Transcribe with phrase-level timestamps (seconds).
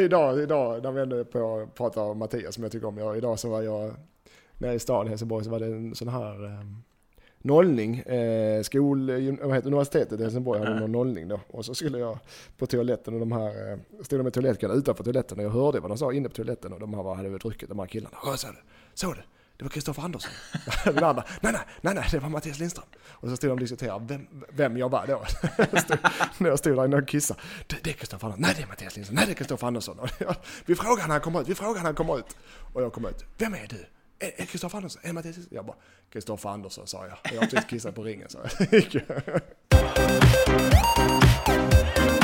[0.00, 3.16] idag, idag, när vi ändå är på pratar om Mattias som jag tycker om, jag,
[3.16, 3.94] idag så var jag
[4.58, 6.66] nere i stan i Helsingborg så var det en sån här eh,
[7.38, 9.10] nollning, eh, skol,
[9.42, 11.40] vad heter universitetet i Helsingborg hade någon nollning då.
[11.50, 12.18] Och så skulle jag
[12.56, 15.80] på toaletten och de här, eh, stod de med toalettkan utanför toaletten och jag hörde
[15.80, 18.16] vad de sa inne på toaletten och de här hade väl druckit, de här killarna.
[18.24, 18.38] Vad
[19.14, 19.22] du?
[19.56, 20.32] Det var Kristoffer Andersson.
[20.84, 22.86] Den andra, nej, nej, nej, nej, det var Mattias Lindström.
[23.08, 25.24] Och så stod de och diskuterade vem, vem jag var då.
[26.38, 27.40] när jag stod där inne och kissade.
[27.66, 29.98] Det, det är Kristoffer Andersson, nej det är Mattias Lindström, nej det är Kristoffer Andersson.
[29.98, 30.36] Och jag,
[30.66, 32.36] vi frågar när han kommer ut, vi frågar när han kommer ut.
[32.72, 33.86] Och jag kom ut, vem är du?
[34.18, 35.02] Är Kristoffer Andersson?
[35.04, 35.56] Är Mattias Lindström?
[35.56, 35.76] Jag bara,
[36.12, 37.18] Kristoffer Andersson sa jag.
[37.34, 38.38] Jag har precis kissat på ringen sa
[38.70, 39.02] jag.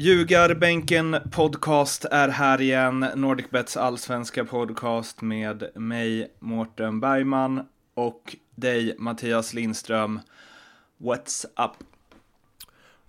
[0.00, 3.06] Ljugarbänken podcast är här igen.
[3.14, 10.20] NordicBets allsvenska podcast med mig, Mårten Bergman och dig, Mattias Lindström.
[10.98, 11.72] What's up?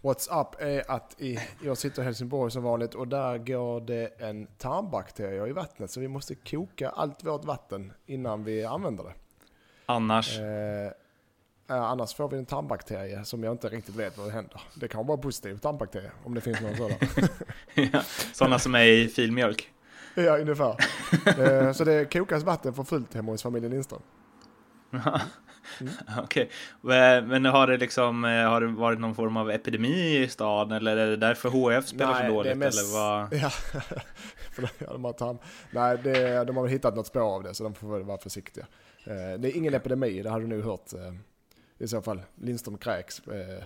[0.02, 4.22] What's up är att i, jag sitter i Helsingborg som vanligt och där går det
[4.22, 9.14] en tarmbakterie i vattnet så vi måste koka allt vårt vatten innan vi använder det.
[9.86, 10.40] Annars?
[10.40, 10.92] Eh,
[11.76, 14.62] annars får vi en tarmbakterie som jag inte riktigt vet vad det händer.
[14.74, 16.98] Det kan vara positiv tarmbakterie om det finns någon sådan.
[17.94, 18.02] ja,
[18.34, 19.72] sådana som är i filmjölk?
[20.16, 20.76] ja, ungefär.
[21.26, 24.02] eh, så det kokas vatten för fullt hemma hos familjen Lindström.
[24.94, 25.04] Mm.
[26.24, 26.50] Okej,
[26.82, 27.22] okay.
[27.22, 30.98] men har det liksom eh, har det varit någon form av epidemi i stan eller
[30.98, 32.58] är det därför HF spelar Nej, så dåligt?
[32.58, 33.34] Mest, eller vad?
[34.80, 35.38] Ja, de, har.
[35.72, 38.18] Nej, det, de har väl hittat något spår av det så de får väl vara
[38.18, 38.66] försiktiga.
[39.04, 40.90] Eh, det är ingen epidemi, det har du nog hört
[41.80, 43.64] i så fall Lindström kräks eh,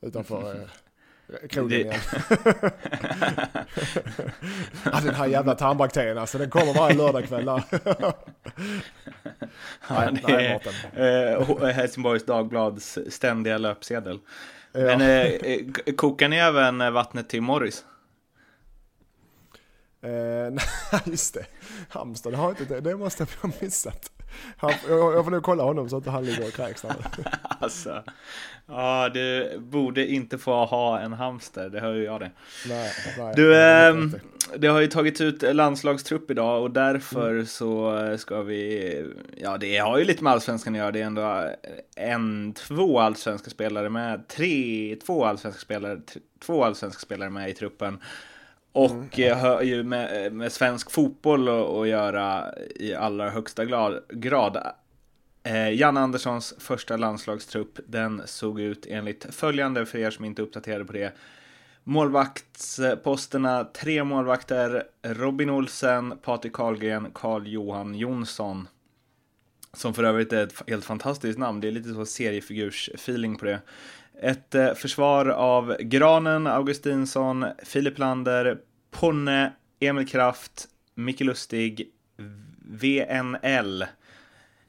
[0.00, 2.00] utanför eh, krogen igen.
[4.84, 7.46] ja, den här jävla tarmbakterien alltså, den kommer varje lördagkväll.
[9.88, 10.60] ja, nej,
[10.92, 14.18] eh, Helsingborgs Dagblads ständiga löpsedel.
[14.72, 14.80] Ja.
[14.80, 15.66] Men eh, eh,
[15.96, 17.84] kokar ni även vattnet till Morris?
[20.02, 20.10] Eh,
[20.50, 20.64] nej,
[21.04, 21.46] just det.
[21.88, 24.10] Halmstad, det, har inte, det måste jag ha missat.
[24.56, 26.94] Han, jag får nog kolla honom så att han ligger och kräks där.
[27.58, 28.02] alltså,
[28.66, 32.30] ja du borde inte få ha en hamster, det hör ju jag det.
[32.68, 33.94] Nej, nej, du, äh,
[34.56, 37.46] det har ju tagits ut landslagstrupp idag och därför mm.
[37.46, 39.04] så ska vi,
[39.36, 41.50] ja det har ju lite med allsvenskan att göra, det är ändå
[41.96, 46.00] en, två allsvenska spelare med, tre, två allsvenska spelare,
[46.40, 47.98] två allsvenska spelare med i truppen.
[48.72, 49.38] Och mm.
[49.38, 53.64] har ju med, med svensk fotboll att göra i allra högsta
[54.08, 54.72] grad.
[55.42, 60.84] Eh, Jan Anderssons första landslagstrupp, den såg ut enligt följande för er som inte uppdaterade
[60.84, 61.12] på det.
[61.84, 68.68] Målvaktsposterna, tre målvakter, Robin Olsen, Patrik Karlgren, Karl-Johan Jonsson.
[69.72, 73.60] Som för övrigt är ett helt fantastiskt namn, det är lite så seriefigursfeeling på det.
[74.22, 78.58] Ett eh, försvar av Granen, Augustinsson, Filip Lander,
[78.90, 81.90] Ponne, Emil Kraft, Micke Lustig,
[82.58, 83.84] VNL,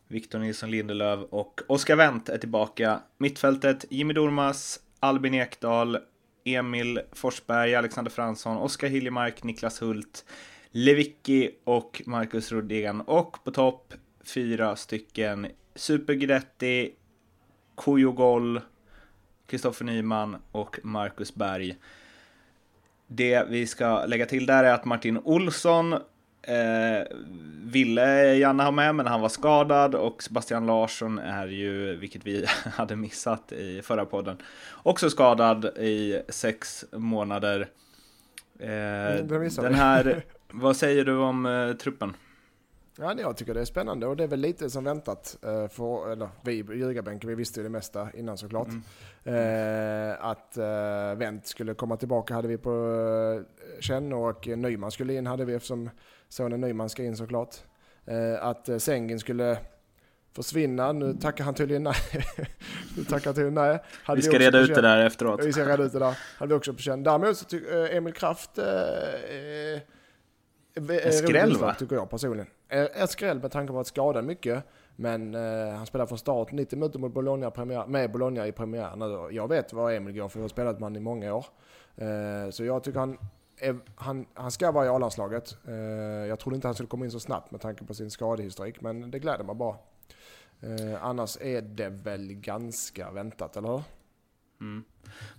[0.07, 2.99] Victor Nilsson Lindelöf och Oskar Wendt är tillbaka.
[3.17, 5.97] Mittfältet Jimmy Dormas, Albin Ekdal,
[6.43, 10.25] Emil Forsberg, Alexander Fransson, Oskar Hiljemark, Niklas Hult,
[10.71, 13.01] Levicki och Marcus Rodén.
[13.01, 16.91] Och på topp fyra stycken Super Guidetti,
[17.77, 18.61] Kujogol,
[19.51, 21.75] Kristoffer Nyman och Marcus Berg.
[23.07, 27.07] Det vi ska lägga till där är att Martin Olsson eh,
[27.63, 32.45] ville gärna ha med, men han var skadad och Sebastian Larsson är ju, vilket vi
[32.65, 34.37] hade missat i förra podden,
[34.83, 37.67] också skadad i sex månader.
[38.59, 39.25] Eh,
[39.61, 42.13] den här, vad säger du om eh, truppen?
[42.97, 45.37] Ja, jag tycker det är spännande och det är väl lite som väntat.
[45.43, 48.67] Eh, för, eller vi i ljugarbänken, vi visste ju det mesta innan såklart.
[49.25, 50.09] Mm.
[50.09, 55.13] Eh, att eh, Wendt skulle komma tillbaka hade vi på eh, känn och Nyman skulle
[55.13, 55.89] in hade vi eftersom
[56.29, 57.55] sonen Nyman ska in såklart.
[58.05, 59.57] Eh, att eh, Sengin skulle
[60.35, 61.95] försvinna, nu tackar han tydligen nej.
[62.97, 63.79] nu tackar han tydligen nej.
[64.03, 65.45] Hade vi ska vi reda ut det där efteråt.
[65.45, 66.17] Vi ska reda ut det där.
[66.37, 67.03] Hade vi också på känn.
[67.03, 68.59] Däremot så tycker eh, Emil Kraft
[70.75, 71.75] en skräll va?
[71.79, 72.47] Tycker jag personligen.
[72.69, 74.63] En skräll med tanke på att skada mycket.
[74.95, 79.27] Men eh, han spelar från start 90 minuter mot Bologna premiär, med Bologna i premiären.
[79.35, 81.45] Jag vet vad Emil går för, jag har spelat med honom i många år.
[81.95, 83.17] Eh, så jag tycker han,
[83.57, 85.57] är, han, han ska vara i A-landslaget.
[85.67, 85.73] Eh,
[86.27, 89.11] jag trodde inte han skulle komma in så snabbt med tanke på sin skadehistorik, men
[89.11, 89.75] det gläder mig bara.
[90.61, 93.83] Eh, annars är det väl ganska väntat, eller hur?
[94.61, 94.83] Mm.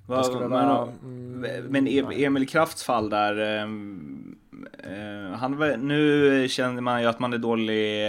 [0.07, 1.41] Det skulle men, vara, mm,
[1.71, 2.25] men E- nej.
[2.25, 3.37] Emil Krafts fall där.
[3.63, 4.37] ehm,
[4.85, 8.03] eh, han, nu känner man ju att man är dålig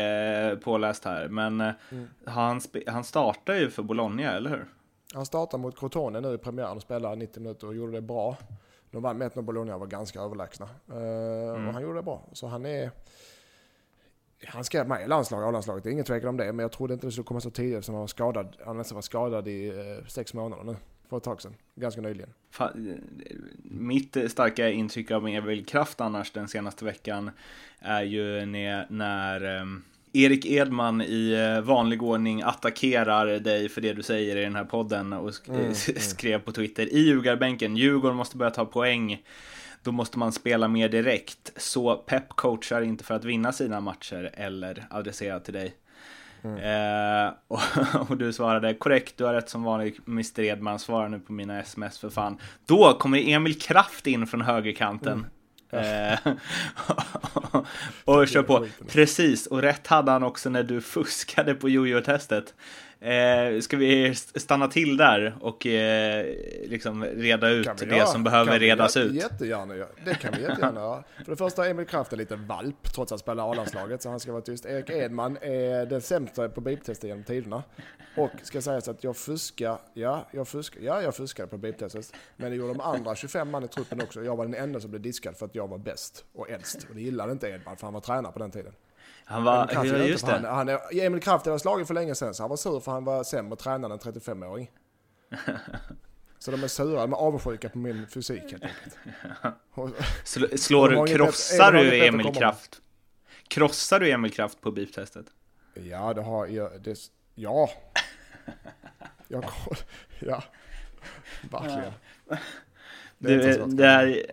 [0.51, 1.27] eh, påläst här.
[1.27, 2.07] Men eh, Mm.
[2.25, 4.65] han, han startar ju för Bologna, eller hur?
[5.13, 8.37] Han startade mot Crotone nu i premiären och spelade 90 minuter och gjorde det bra.
[8.91, 10.69] De vann med 1-0 Bologna var ganska överlägsna.
[10.91, 10.95] Eh,
[11.55, 11.67] Mm.
[11.67, 12.21] Och han gjorde det bra.
[12.33, 12.91] Så han är...
[14.47, 16.53] Han skrev med i landslaget, A-landslaget, det är ingen tvekan om det.
[16.53, 18.55] Men jag trodde inte det skulle komma så tidigt eftersom han var skadad.
[18.65, 20.75] Han nästan var skadad i eh, sex månader nu.
[21.13, 21.55] För ett tag sedan.
[21.75, 22.29] Ganska nyligen.
[22.53, 27.31] Fa- eh, Mitt starka intryck av Emil Kraft annars den senaste veckan
[27.79, 29.83] är ju när, när ehm,
[30.13, 34.63] Erik Edman i eh, vanlig ordning attackerar dig för det du säger i den här
[34.65, 35.73] podden och sk- Mm, mm.
[35.99, 37.77] skrev på Twitter i ljugarbänken.
[37.77, 39.23] Djurgården måste börja ta poäng.
[39.83, 41.53] Då måste man spela mer direkt.
[41.57, 45.73] Så Pep coachar inte för att vinna sina matcher eller adressera till dig.
[46.43, 47.59] Eh, och,
[48.09, 51.59] och du svarade korrekt, du har rätt som vanligt Mr Edman, svara nu på mina
[51.59, 52.37] sms för fan.
[52.65, 55.25] Då kommer Emil Kraft in från högerkanten.
[55.71, 56.19] Eh,
[58.05, 58.67] och kör på.
[58.87, 62.53] Precis, och rätt hade han också när du fuskade på jojo-testet.
[63.03, 66.25] Eh, ska vi st- stanna till där och eh,
[66.65, 68.05] liksom reda ut det göra.
[68.05, 69.13] som behöver Kan redas ut?
[69.13, 69.85] Jättegärna.
[70.05, 71.03] Det kan vi jättegärna göra.
[71.25, 74.31] För det första, Emil Kraft är lite valp trots att spela A-landslaget så han ska
[74.31, 74.65] vara tyst.
[74.65, 77.63] Erik Edman är den sämsta på biptestet genom tiderna.
[78.17, 82.13] Och ska sägas att jag fuskar, ja jag fuskar, ja jag fuskade på biptestet.
[82.37, 84.23] Men det gjorde de andra 25 man i truppen också.
[84.23, 86.85] Jag var den enda som blev diskad för att jag var bäst och äldst.
[86.89, 88.73] Och det gillade inte Edman för han var tränare på den tiden.
[89.25, 90.47] Han var, Emil Kraft ja, just för det.
[90.47, 93.05] Han, han Emil Kraft var slagen för länge sedan så han var sur för han
[93.05, 94.71] var sämre tränare än 35-åring.
[96.39, 98.97] Så de är sura, de är avundsjuka på min fysik helt enkelt.
[100.25, 102.81] Sl- slår du, krossar du Emil Kraft?
[103.47, 105.25] Krossar du Emil Kraft på beep-testet?
[105.73, 106.81] Ja, det har jag.
[106.81, 106.99] Det,
[107.35, 107.69] ja.
[109.27, 109.45] Jag,
[110.19, 110.43] ja.
[111.51, 111.93] Verkligen.
[113.53, 114.25] Så Det, är,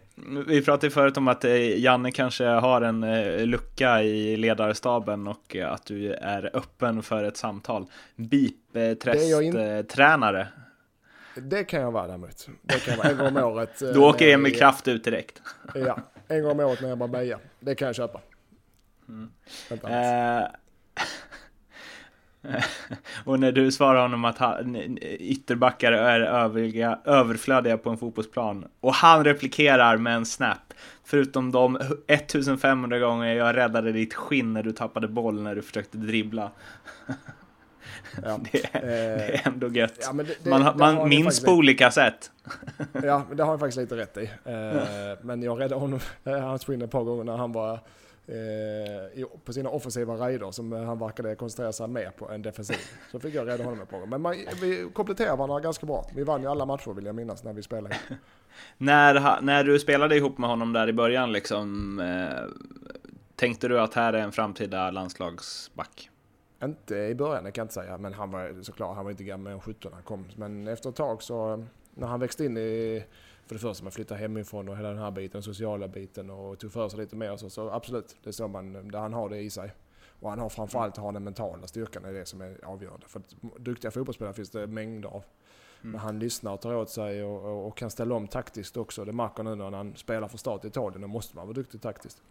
[0.47, 5.57] vi pratade förut om att eh, Janne kanske har en eh, lucka i ledarstaben och
[5.57, 7.87] eh, att du är öppen för ett samtal.
[8.17, 10.47] Beep-tränare.
[11.35, 12.49] Det kan jag vara däremot.
[12.63, 13.83] Det kan jag vara en gång om året.
[13.95, 15.43] Då åker Emil jag- Kraft ut direkt.
[15.75, 15.99] Ja,
[16.29, 17.39] en gång om året när jag bara bejar.
[17.61, 18.21] Det kan jag köpa.
[19.71, 20.47] Eh,
[23.25, 28.95] och när du svarar honom att han, ytterbackar är övriga, överflödiga på en fotbollsplan och
[28.95, 30.59] han replikerar med en snap.
[31.05, 35.99] Förutom de 1500 gånger jag räddade ditt skinn när du tappade boll när du försökte
[35.99, 36.51] dribbla.
[38.25, 38.41] Ja.
[38.53, 38.81] Det, är-
[39.19, 39.95] det är ändå gött.
[40.01, 42.31] Ja, det- man det man minns på olika sätt.
[43.03, 44.31] Ja, men det har han faktiskt lite rätt i.
[44.51, 47.81] Eh, men jag räddade honom, eh, hans skinn ett par gånger när han var
[48.27, 52.77] eh, på sina offensiva raider som eh, han verkade koncentrera sig mer på än defensiv.
[53.13, 54.07] Så fick jag rädda honom ett par.
[54.07, 56.07] Men man, vi kompletterar varandra ganska bra.
[56.15, 57.97] Vi vann ju alla matcher vill jag minnas när vi spelade.
[58.79, 62.51] När, när du spelade ihop med honom där i början, liksom, eh,
[63.37, 66.11] tänkte du att här är en framtida landslagsback?
[66.65, 67.99] Inte i början, det kan jag inte säga.
[67.99, 70.25] Men han var såklart, han var inte gammal än 17 när han kom.
[70.37, 71.65] Men efter ett tag så,
[71.95, 73.05] när han växte in i,
[73.51, 76.73] för det första man flyttade hemifrån och hela den här biten, sociala biten och tog
[76.73, 79.39] för sig lite mer så, så absolut, det är så man, där han har det
[79.39, 79.73] i sig.
[80.21, 83.07] Och han har framförallt har den mentala styrkan, det är det som är avgörande.
[83.09, 85.25] För att duktiga fotbollsspelare finns det mängder av.
[85.81, 89.05] Men han lyssnar och tar åt sig och, och, och kan ställa om taktiskt också.
[89.05, 91.83] Det märker nu när han spelar för start i Italien, då måste man vara duktig
[91.83, 92.23] taktiskt.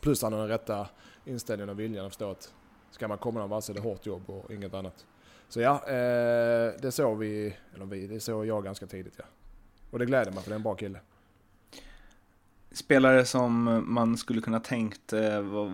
[0.00, 0.88] Plus han har den rätta
[1.24, 2.54] inställningen och viljan att förstå att
[2.90, 5.06] ska man komma någon vart så är det hårt jobb och inget annat.
[5.48, 9.24] Så ja, eh, det såg vi, eller vi, det såg jag ganska tidigt ja.
[9.90, 11.00] Och det gläder mig för det är en bra kille.
[12.72, 15.70] Spelare som man skulle kunna tänkt eh,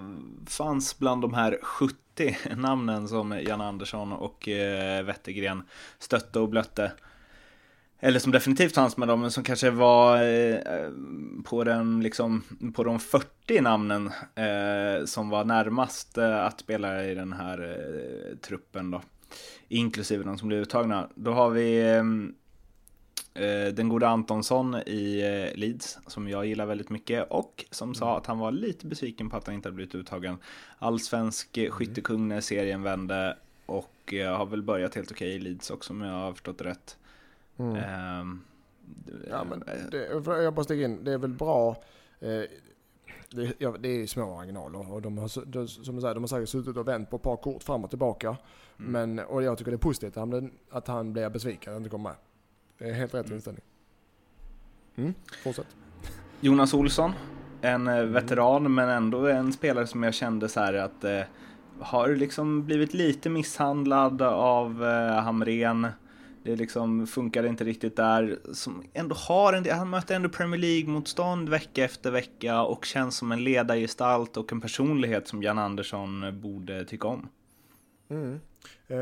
[0.47, 5.63] fanns bland de här 70 namnen som Jan Andersson och eh, Wettergren
[5.99, 6.93] stötte och blötte.
[8.01, 10.91] Eller som definitivt fanns med dem, men som kanske var eh,
[11.45, 12.43] på, den, liksom,
[12.75, 14.13] på de 40 namnen
[15.05, 17.77] som var närmast att spela i den här
[18.41, 19.03] truppen då.
[19.69, 21.09] Inklusive de som blev uttagna.
[21.15, 21.83] Då har vi
[23.73, 28.27] den gode Antonsson i eh, Leeds, som jag gillar väldigt mycket, och som sa att
[28.27, 30.39] han var lite besviken på att han inte hade blivit uttagen.
[30.79, 35.71] Allsvensk eh, skyttekung när serien vände och eh, har väl börjat helt okej i Leeds
[35.71, 36.99] också om jag har förstått det rätt.
[37.59, 37.77] Mm.
[37.77, 38.45] Ehm,
[39.31, 41.71] Ja, men eh, det, jag bara stiga in, det är väl bra.
[42.21, 42.43] Eh,
[43.31, 46.49] det, ja, det är små marginaler och de har, de, som säger, de har säkert
[46.49, 48.37] suttit och vänt på ett par kort fram och tillbaka.
[48.77, 51.83] Men, och jag tycker det är positivt att han, att han blir besviken att han
[51.83, 52.19] inte kommer med.
[52.79, 53.65] Det är helt rätt inställning.
[54.97, 55.77] Mm, fortsätt.
[56.41, 57.13] Jonas Olsson,
[57.61, 61.21] en eh, veteran men ändå en spelare som jag kände så här att eh,
[61.81, 65.87] har liksom blivit lite misshandlad av eh, Hamren.
[66.43, 68.39] Det liksom funkade inte riktigt där.
[68.53, 73.33] Som ändå har en, han möter ändå Premier League-motstånd vecka efter vecka och känns som
[73.33, 77.29] en ledargestalt och en personlighet som Jan Andersson borde tycka om.
[78.09, 78.41] Mm.
[78.91, 78.97] Uh,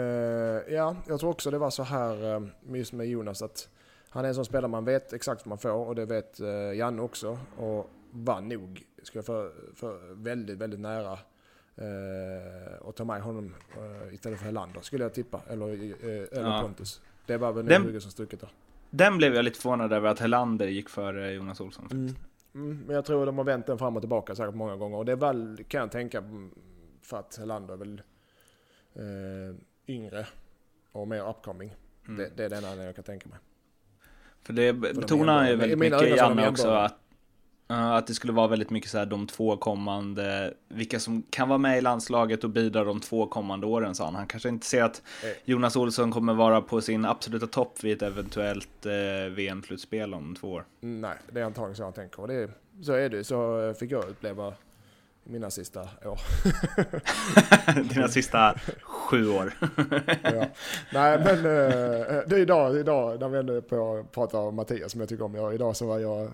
[0.75, 3.69] ja, jag tror också det var så här uh, just med Jonas att
[4.09, 6.77] han är en sån spelare man vet exakt vad man får och det vet uh,
[6.77, 7.39] Janne också.
[7.57, 13.55] Och var nog, ska jag för, för väldigt, väldigt nära uh, och ta med honom
[13.79, 15.41] uh, istället för Helander skulle jag tippa.
[15.49, 15.95] Eller, uh,
[16.33, 16.61] eller ja.
[16.63, 17.01] Pontus.
[17.27, 18.51] Det var väl den, som stucket där.
[18.91, 21.89] Den blev jag lite förvånad över att Helander gick före Jonas Olsson.
[21.91, 22.15] Mm.
[22.55, 24.99] Mm, men jag tror de har vänt den fram och tillbaka säkert många gånger.
[24.99, 26.25] Och det är väl, kan jag tänka,
[27.03, 28.03] för att Helander väl
[28.95, 30.27] eh, yngre
[30.93, 31.75] och mer upcoming.
[32.09, 32.17] Mm.
[32.17, 33.39] Det, det, är den anledningen jag kan tänka mig.
[34.43, 36.99] För det betonar ju väldigt mycket Janne också att
[37.67, 41.59] att det skulle vara väldigt mycket så här de två kommande, vilka som kan vara
[41.59, 44.15] med i landslaget och bidra de två kommande åren sa han.
[44.15, 45.31] Han kanske inte ser att eh.
[45.45, 50.53] Jonas Olsson kommer vara på sin absoluta topp vid ett eventuellt eh, VM-slutspel om två
[50.53, 50.65] år.
[50.81, 52.21] Nej, det är antagligen så han tänker.
[52.21, 52.51] Och det,
[52.83, 54.53] så är det Så fick jag uppleva
[55.25, 56.19] mina sista år.
[57.95, 59.53] Dina sista sju år.
[60.23, 60.47] ja.
[60.93, 64.93] Nej men eh, det är idag, idag när vi ändå på att prata om Mattias
[64.93, 65.35] som jag tycker om.
[65.35, 66.33] Jag, idag så var jag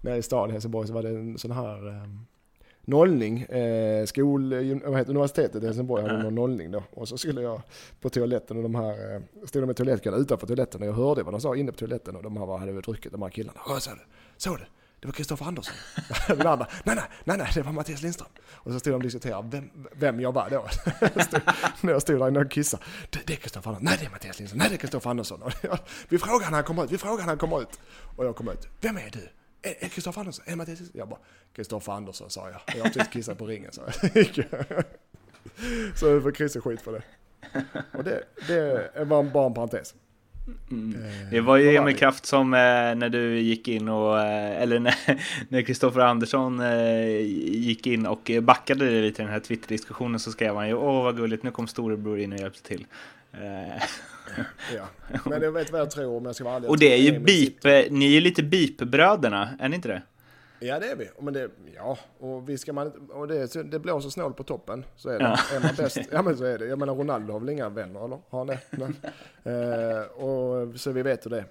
[0.00, 2.08] nere i stan i Helsingborg så var det en sån här eh,
[2.84, 3.42] nollning.
[3.42, 6.82] Eh, skol, vad heter universitetet i Helsingborg hade någon nollning då.
[6.90, 7.62] Och så skulle jag
[8.00, 11.22] på toaletten och de här, eh, stod de med toalettkan utanför toaletten och jag hörde
[11.22, 13.60] vad de sa inne på toaletten och de här hade väl druckit, de här killarna.
[13.80, 14.02] Såg du?
[14.36, 14.64] Såg du?
[15.00, 15.74] Det var Kristoffer Andersson.
[16.28, 18.28] Den andra, nej, nej, nej, nej, det var Mattias Lindström.
[18.52, 20.68] Och så stod de och diskuterade vem, vem jag var då.
[21.80, 22.82] när jag stod där inne och kissade.
[23.10, 23.84] Det, det är Kristoffer Andersson.
[23.84, 24.58] Nej, det är Mattias Lindström.
[24.58, 25.42] Nej, det är Kristoffer Andersson.
[25.42, 25.78] Och jag,
[26.08, 26.90] vi frågar när han kommer ut.
[26.90, 27.80] Vi frågar när han kommer ut.
[28.16, 28.68] Och jag kom ut.
[28.80, 29.28] Vem är du?
[29.62, 30.44] Är Kristoffer Andersson?
[30.48, 30.98] Är Mattias Lindström?
[30.98, 31.20] Jag bara,
[31.52, 32.60] Kristoffer Andersson sa jag.
[32.76, 34.34] Jag har precis kissat på ringen, sa jag.
[35.96, 37.02] så jag får Christer skit för det.
[37.92, 39.94] Och det, det var bara en parentes.
[40.70, 41.04] Mm.
[41.04, 44.94] Eh, det var ju Emil Kraft som eh, när du gick in och, eh, eller
[45.48, 46.62] när Kristoffer Andersson
[47.52, 51.04] gick in och backade dig lite i den här Twitter-diskussionen så skrev han ju åh
[51.04, 52.86] vad gulligt, nu kom storebror in och hjälpte till.
[54.74, 54.88] ja,
[55.24, 56.70] men jag vet vad jag tror om jag ska vara ärlig.
[56.70, 60.02] Och det är ju beep, ni är ju lite beep-bröderna, är ni inte det?
[60.60, 61.10] Ja det är vi.
[61.20, 64.84] Men det, ja, och, vi ska man, och det, det blåser snål på toppen.
[64.96, 65.24] Så är det.
[65.24, 65.56] Ja.
[65.56, 66.66] Är man bäst, ja men så är det.
[66.66, 68.18] Jag menar Ronaldo har väl inga vänner eller?
[68.28, 68.60] Har han det?
[69.44, 71.46] Eh, och, så vi vet hur det är.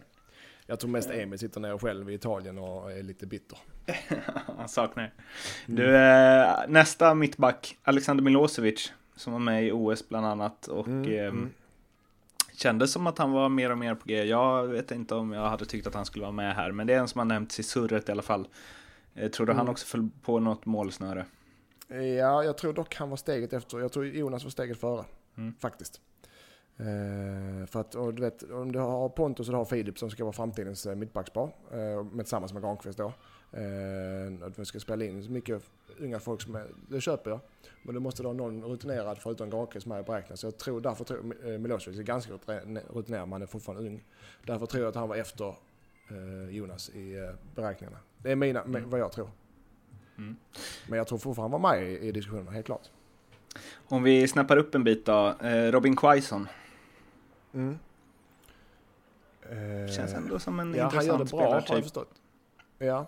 [0.65, 3.57] Jag tror mest Emil sitter nere själv i Italien och är lite bitter.
[4.57, 5.13] Han saknar
[5.65, 10.67] Du, eh, nästa mittback, Alexander Milosevic, som var med i OS bland annat.
[10.67, 11.49] Och mm, eh, mm.
[12.53, 14.23] kändes som att han var mer och mer på G.
[14.23, 16.93] Jag vet inte om jag hade tyckt att han skulle vara med här, men det
[16.93, 18.47] är en som har nämnts i surret i alla fall.
[19.19, 19.71] Eh, tror du han mm.
[19.71, 21.25] också föll på något målsnöre?
[22.17, 23.79] Ja, jag tror dock han var steget efter.
[23.79, 25.05] Jag tror Jonas var steget före.
[25.37, 25.53] Mm.
[25.59, 26.01] Faktiskt.
[26.79, 30.09] Uh, för att, och du vet, om du har Pontus och du har Filip som
[30.09, 33.13] ska vara framtidens uh, mittbackspar, uh, med, tillsammans med Granqvist då.
[33.57, 35.63] Uh, att vi ska spela in så mycket
[35.99, 37.39] unga folk som är, det köper jag.
[37.83, 40.37] Men du måste ha någon rutinerad förutom Granqvist med i beräkningen.
[40.37, 44.03] Så jag tror, därför tror jag, Milosevic är ganska rutinerad, men han är fortfarande ung.
[44.45, 45.55] Därför tror jag att han var efter
[46.49, 47.97] Jonas i beräkningarna.
[48.17, 48.89] Det är mina, mm.
[48.89, 49.29] vad jag tror.
[50.17, 50.35] Mm.
[50.87, 52.89] Men jag tror fortfarande han var med i, i diskussionerna, helt klart.
[53.87, 55.35] Om vi snappar upp en bit då.
[55.41, 56.47] Eh, Robin Quaison.
[57.53, 57.79] Mm.
[59.41, 62.09] Eh, Känns ändå som en ja, intressant han gör det bra, har jag förstått.
[62.77, 62.99] Ja.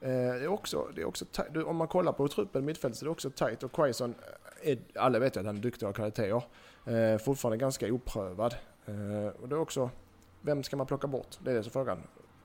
[0.00, 1.24] Eh, det är också, det är också
[1.66, 4.14] om man kollar på truppen mittfältet så är det också tight och Quaison,
[4.62, 6.42] är, alla vet ju att han är duktig och har kvaliteter.
[6.86, 8.54] Eh, fortfarande ganska oprövad.
[8.86, 9.90] Eh, och det är också,
[10.40, 11.38] vem ska man plocka bort?
[11.44, 11.98] Det är det som frågan.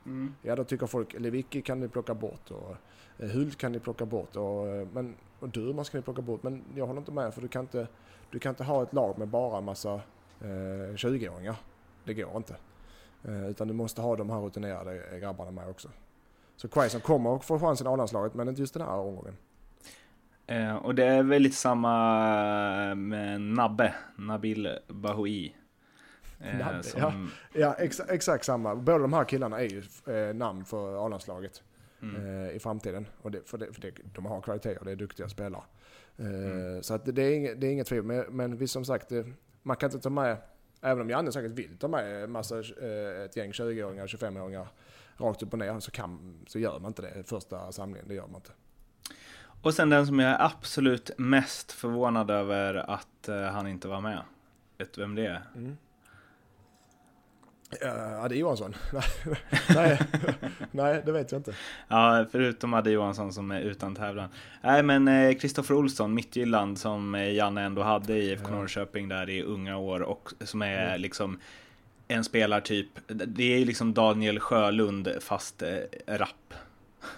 [0.07, 0.33] Mm.
[0.41, 2.75] Ja, då tycker folk Lewicki kan ni plocka bort och
[3.19, 6.43] eh, Hult kan ni plocka bort och, eh, men, och Durmaz ska ni plocka bort.
[6.43, 7.87] Men jag håller inte med för du kan inte,
[8.31, 9.93] du kan inte ha ett lag med bara en massa
[10.41, 11.55] eh, 20-åringar.
[12.03, 12.55] Det går inte.
[13.23, 15.89] Eh, utan du måste ha de här rutinerade grabbarna med också.
[16.55, 19.37] Så Quaison kommer att få chansen i A-landslaget men inte just den här omgången.
[20.47, 25.53] Eh, och det är väl lite samma med Nabbe, Nabil Bahoui.
[26.39, 27.01] Eh, som...
[27.01, 27.13] Ja,
[27.53, 28.75] ja ex, exakt samma.
[28.75, 31.63] Båda de här killarna är ju eh, namn för A-landslaget
[32.01, 32.45] mm.
[32.45, 33.07] eh, i framtiden.
[33.21, 35.63] Och det, för, det, för det, de har kvaliteter och det är duktiga spelare.
[36.17, 36.83] Eh, mm.
[36.83, 38.05] Så att det, är inget, det är inget tvivel.
[38.05, 39.11] Men, men visst som sagt,
[39.63, 40.37] man kan inte ta med,
[40.81, 44.67] även om Janne säkert vill ta med massa, eh, ett gäng 20-åringar, 25-åringar
[45.17, 48.07] rakt upp och ner så, kan, så gör man inte det första samlingen.
[48.07, 48.51] Det gör man inte.
[49.61, 54.21] Och sen den som jag är absolut mest förvånad över att han inte var med.
[54.77, 55.41] Vet du vem det är?
[55.55, 55.77] Mm.
[57.81, 58.75] Ja, det är Johansson.
[59.75, 59.99] nej,
[60.71, 61.53] nej, det vet jag inte.
[61.87, 64.29] Ja, förutom Adde Johansson som är utan tävlan.
[64.61, 68.55] Nej, men Kristoffer eh, Olsson, Mittjylland, som eh, Janne ändå hade i IFK ja.
[68.55, 71.01] Norrköping där i unga år och som är mm.
[71.01, 71.39] liksom
[72.07, 72.89] en spelartyp.
[73.07, 76.53] Det är ju liksom Daniel Sjölund fast eh, rapp.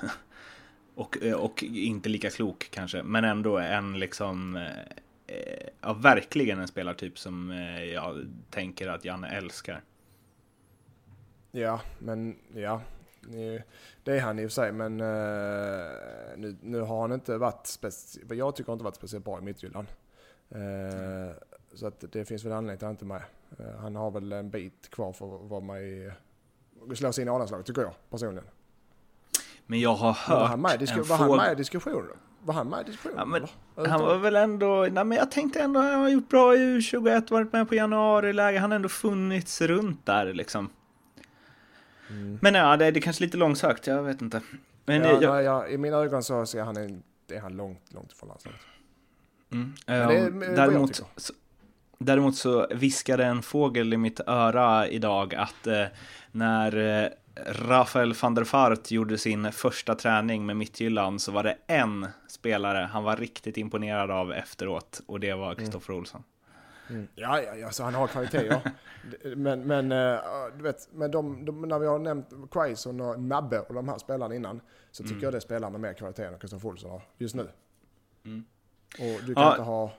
[0.95, 6.67] och, eh, och inte lika klok kanske, men ändå en liksom eh, ja, verkligen en
[6.67, 9.81] spelartyp som eh, jag tänker att Janne älskar.
[11.51, 12.81] Ja, men ja,
[14.03, 17.67] det är han i och för sig, men uh, nu, nu har han inte varit
[17.67, 19.87] speciellt, jag tycker inte varit speciellt bra i Midtjylland.
[20.55, 21.31] Uh,
[21.73, 23.07] så att det finns väl anledning till att han inte är
[23.59, 23.69] med.
[23.73, 26.11] Uh, han har väl en bit kvar för att vara med i,
[26.95, 28.49] slå sig in i A-landslaget tycker jag personligen.
[29.65, 32.17] Men jag har hört var han med, disku, var han med i diskussionen?
[32.41, 33.17] Var han med i diskussionen?
[33.17, 36.55] Ja, men, han var väl ändå, nej men jag tänkte ändå, han har gjort bra
[36.55, 40.69] i U21, varit med på januari-läge, han har ändå funnits runt där liksom.
[42.09, 42.39] Mm.
[42.41, 44.41] Men ja, det, det är kanske lite långsökt, jag vet inte.
[44.85, 48.11] Men, ja, jag, ja, I mina ögon så är han, en, är han långt, långt
[48.11, 48.61] ifrån landslaget.
[49.51, 49.73] Mm.
[49.87, 51.33] Um, däremot, så,
[51.97, 55.85] däremot så viskade en fågel i mitt öra idag att eh,
[56.31, 57.09] när eh,
[57.45, 62.89] Rafael van der Fart gjorde sin första träning med Midtjylland så var det en spelare
[62.91, 65.99] han var riktigt imponerad av efteråt och det var Kristoffer mm.
[65.99, 66.23] Olsson.
[66.89, 67.07] Mm.
[67.15, 68.61] Ja, ja, så han har kvalitet ja.
[69.35, 70.19] men, men, uh,
[70.57, 73.97] du vet, men de, de, när vi har nämnt Quaison och Nabbe och de här
[73.97, 75.23] spelarna innan så tycker mm.
[75.23, 77.47] jag det är spelare med mer kvalitet än Kristoffer Olsson har just nu.
[78.25, 78.43] Mm.
[78.99, 79.51] Och du kan ja.
[79.51, 79.93] inte ha...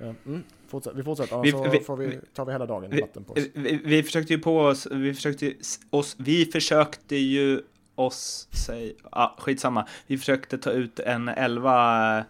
[0.00, 3.00] Ja, mm, fortsätt, vi fortsätter, annars vi, vi, får vi, tar vi hela dagen i
[3.00, 3.38] vatten på oss.
[3.54, 5.54] Vi, vi, försökte ju på oss, vi försökte
[5.90, 7.62] oss, vi försökte ju
[7.94, 12.24] oss, säg, ah, skitsamma, vi försökte ta ut en elva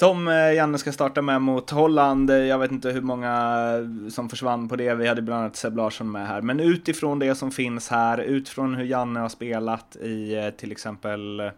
[0.00, 2.30] som eh, Janne ska starta med mot Holland.
[2.30, 3.32] Eh, jag vet inte hur många
[3.76, 4.94] eh, som försvann på det.
[4.94, 6.42] Vi hade bland annat Seb Larsson med här.
[6.42, 11.50] Men utifrån det som finns här, utifrån hur Janne har spelat i till exempel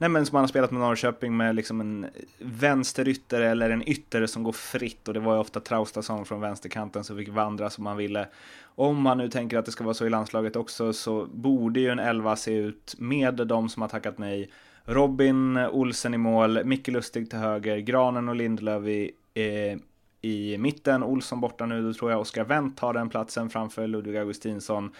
[0.00, 2.06] Nej men som han har spelat med Norrköping med liksom en
[2.38, 7.04] vänsterytter eller en ytter som går fritt och det var ju ofta Traustason från vänsterkanten
[7.04, 8.28] som fick vandra som man ville.
[8.64, 11.88] Om man nu tänker att det ska vara så i landslaget också så borde ju
[11.88, 14.50] en elva se ut med de som har tackat nej
[14.84, 19.78] Robin Olsen i mål, Micke Lustig till höger, Granen och Lindelöf i, eh,
[20.20, 24.16] i mitten, Olsson borta nu, då tror jag Oskar Wendt tar den platsen framför Ludvig
[24.16, 24.90] Augustinsson.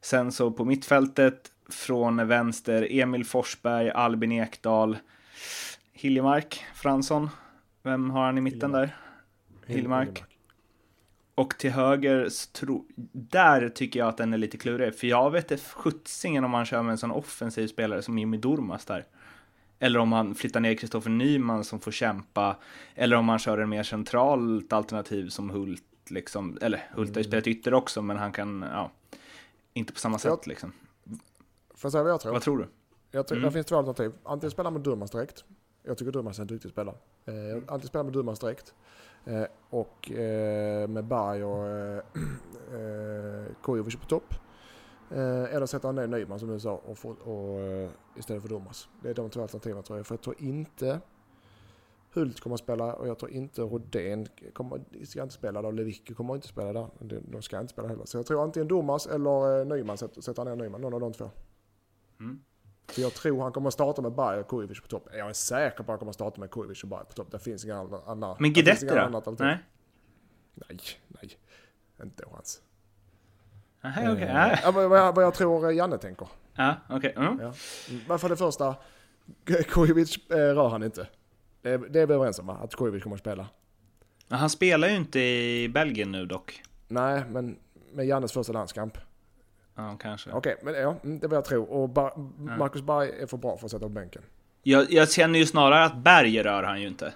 [0.00, 4.98] Sen så på mittfältet från vänster, Emil Forsberg, Albin Ekdal,
[5.92, 7.30] Hiljemark Fransson.
[7.82, 8.96] Vem har han i mitten där?
[9.66, 10.24] Hiljemark.
[11.34, 14.94] Och till höger, tro, där tycker jag att den är lite klurig.
[14.94, 18.36] För jag vet inte sjuttsingen om man kör med en sån offensiv spelare som Jimmy
[18.36, 19.06] Durmas där.
[19.78, 22.56] Eller om man flyttar ner Kristoffer Nyman som får kämpa.
[22.94, 25.82] Eller om man kör en mer centralt alternativ som Hult.
[26.08, 26.58] Liksom.
[26.60, 27.24] Eller Hult har ju mm.
[27.24, 28.90] spelat ytter också, men han kan, ja,
[29.72, 30.72] inte på samma sätt jag, liksom.
[31.80, 32.32] Får jag säga vad jag tror?
[32.32, 32.68] Vad tror du?
[33.10, 33.48] Jag tror, mm.
[33.48, 34.12] Det finns två alternativ.
[34.24, 35.44] Antingen spela med Durmaz direkt.
[35.82, 36.96] Jag tycker Durmaz är en duktig spelare.
[37.24, 37.56] Eh, mm.
[37.58, 38.74] antingen spela med Durmaz direkt.
[39.24, 41.98] Eh, och eh, med Berg och eh,
[42.74, 44.34] eh Kujovic på topp.
[45.10, 48.88] Eh, eller sätta ner Nyman som du sa och, få, och, eh, istället för Durmaz.
[49.02, 50.06] Det är de två alternativen tror jag.
[50.06, 51.00] För jag tror inte
[52.12, 55.72] Hult kommer att spela och jag tror inte Rodén kommer, ska inte spela där.
[55.72, 56.86] Lewicki kommer inte spela där.
[57.32, 58.04] De ska inte spela heller.
[58.04, 60.80] Så jag tror antingen Durmaz eller eh, Nyman, sätta ner Nyman.
[60.80, 61.30] Någon av de två.
[62.20, 62.40] Mm.
[62.86, 65.08] För jag tror han kommer att starta med Berg och Kujovic på topp.
[65.12, 67.30] Jag är säker på att han kommer att starta med Kujovic och Berg på topp.
[67.30, 68.36] Det finns inga andra.
[68.38, 69.22] Men Guidetti då?
[69.38, 69.58] Nej.
[70.54, 70.78] Nej,
[71.08, 71.38] nej.
[72.02, 72.62] Inte chans.
[73.84, 74.24] Aha, okay.
[74.24, 74.58] äh.
[74.62, 76.28] ja, vad, vad jag tror Janne tänker.
[76.54, 77.10] Ja, okej.
[77.10, 77.26] Okay.
[77.26, 77.52] Mm.
[78.08, 78.18] Ja.
[78.18, 78.74] För det första,
[79.68, 81.06] Kujovic eh, rör han inte.
[81.62, 82.58] Det är, det är vi överens om va?
[82.62, 83.48] Att Kujovic kommer att spela.
[84.28, 86.62] Han spelar ju inte i Belgien nu dock.
[86.88, 87.58] Nej, men
[87.92, 88.98] med Jannes första landskamp.
[89.80, 90.30] Ja, kanske.
[90.30, 91.70] Okej, okay, men ja, mm, det är vad jag tror.
[91.70, 94.22] Och ba Marcus Berg är för bra för att sätta på bänken.
[94.62, 97.12] Jag, jag känner ju snarare att Berg rör han ju inte.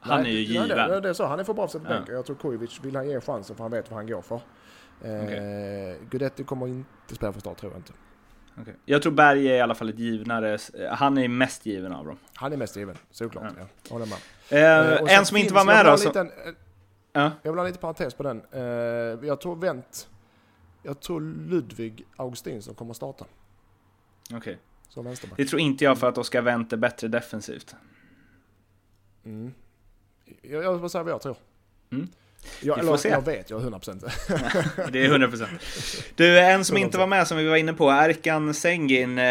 [0.00, 0.68] Han Nej, är ju given.
[0.68, 1.26] Nej, det, det är så.
[1.26, 2.14] Han är för bra för att sätta på bänken.
[2.14, 4.40] Jag tror Kujovic vill han ge chansen för han vet vad han går för.
[5.00, 5.34] Okay.
[5.34, 7.92] Eh, Gudetti kommer inte spela för start tror jag inte.
[8.60, 8.74] Okay.
[8.84, 10.58] Jag tror Berg är i alla fall ett givnare.
[10.90, 12.18] Han är mest given av dem.
[12.34, 13.44] Han är mest given, såklart.
[13.58, 13.66] Ja.
[13.88, 14.18] Ja, håller med.
[14.48, 15.96] Eh, eh en som inte var med då.
[15.96, 16.32] Liten, eh,
[17.12, 17.30] ja.
[17.42, 18.42] Jag vill ha lite parentes på den.
[18.52, 18.62] Eh,
[19.28, 20.08] jag tror Wendt,
[20.82, 23.24] jag tror Ludvig Augustinsson kommer starta.
[24.24, 24.58] Okej.
[24.96, 25.14] Okay.
[25.36, 27.74] Det tror inte jag för att Oskar Wendt är bättre defensivt.
[29.24, 29.52] Mm.
[30.42, 31.36] Jag, jag vill säga vad jag tror.
[31.90, 32.08] Mm.
[32.60, 33.08] Jag, eller, se.
[33.08, 34.90] jag vet, jag är 100%.
[34.92, 35.46] det är 100%.
[36.14, 39.18] Du, en som inte var med som vi var inne på, Erkan Sengin.
[39.18, 39.24] Eh,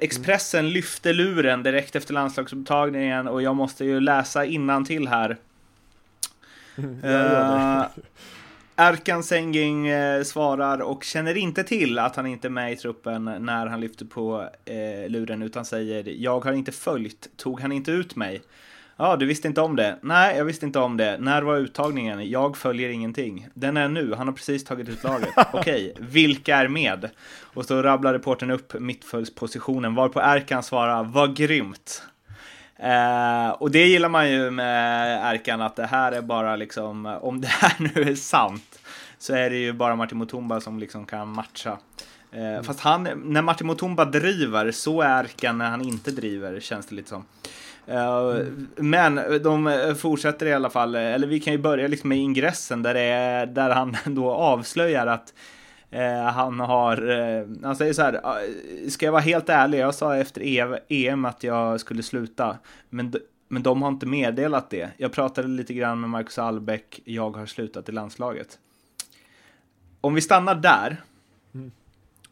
[0.00, 0.72] Expressen mm.
[0.72, 5.36] lyfte luren direkt efter landslagsupptagningen och jag måste ju läsa innan till här.
[6.78, 7.84] uh,
[8.78, 13.24] Erkan Sengin eh, svarar och känner inte till att han inte är med i truppen
[13.24, 17.90] när han lyfter på eh, luren utan säger jag har inte följt, tog han inte
[17.90, 18.42] ut mig?
[18.96, 19.98] Ja, du visste inte om det?
[20.02, 21.16] Nej, jag visste inte om det.
[21.20, 22.30] När var uttagningen?
[22.30, 23.48] Jag följer ingenting.
[23.54, 25.34] Den är nu, han har precis tagit ut laget.
[25.52, 27.10] Okej, vilka är med?
[27.40, 32.02] Och så rabblar reporten upp mittfältspositionen, varpå Erkan svarar vad grymt.
[32.78, 37.40] Eh, och det gillar man ju med Erkan, att det här är bara liksom, om
[37.40, 38.78] det här nu är sant,
[39.18, 41.78] så är det ju bara Martin Mutumba som liksom kan matcha.
[42.32, 42.64] Eh, mm.
[42.64, 46.94] Fast han, när Martin Mutumba driver, så är Erkan när han inte driver, känns det
[46.94, 47.24] lite som.
[47.88, 48.68] Mm.
[48.76, 52.94] Men de fortsätter i alla fall, eller vi kan ju börja liksom med ingressen där,
[52.94, 55.55] det är, där han då avslöjar att eh,
[56.32, 58.38] han har, eh, han säger så här, ah,
[58.88, 60.42] ska jag vara helt ärlig, jag sa efter
[60.88, 63.14] EM att jag skulle sluta, men,
[63.48, 64.90] men de har inte meddelat det.
[64.96, 68.58] Jag pratade lite grann med Marcus Albeck, jag har slutat i landslaget.
[70.00, 71.02] Om vi stannar där,
[71.54, 71.72] mm.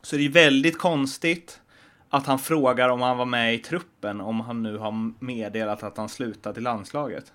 [0.02, 1.60] så är det väldigt konstigt
[2.08, 5.96] att han frågar om han var med i truppen om han nu har meddelat att
[5.96, 7.32] han slutat i landslaget.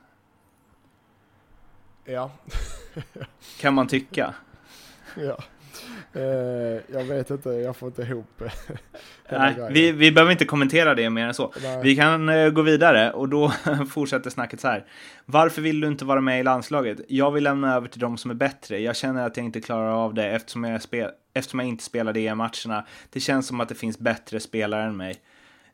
[2.05, 2.31] Ja.
[3.59, 4.33] kan man tycka.
[5.15, 5.37] Ja.
[6.13, 6.21] Eh,
[6.93, 8.41] jag vet inte, jag får inte ihop
[9.29, 11.53] Nej, vi, vi behöver inte kommentera det mer än så.
[11.63, 11.79] Nej.
[11.83, 13.53] Vi kan eh, gå vidare och då
[13.89, 14.85] fortsätter snacket så här.
[15.25, 16.97] Varför vill du inte vara med i landslaget?
[17.07, 18.79] Jag vill lämna över till de som är bättre.
[18.79, 22.19] Jag känner att jag inte klarar av det eftersom jag, spel eftersom jag inte spelade
[22.19, 22.85] EM-matcherna.
[23.09, 25.15] Det känns som att det finns bättre spelare än mig.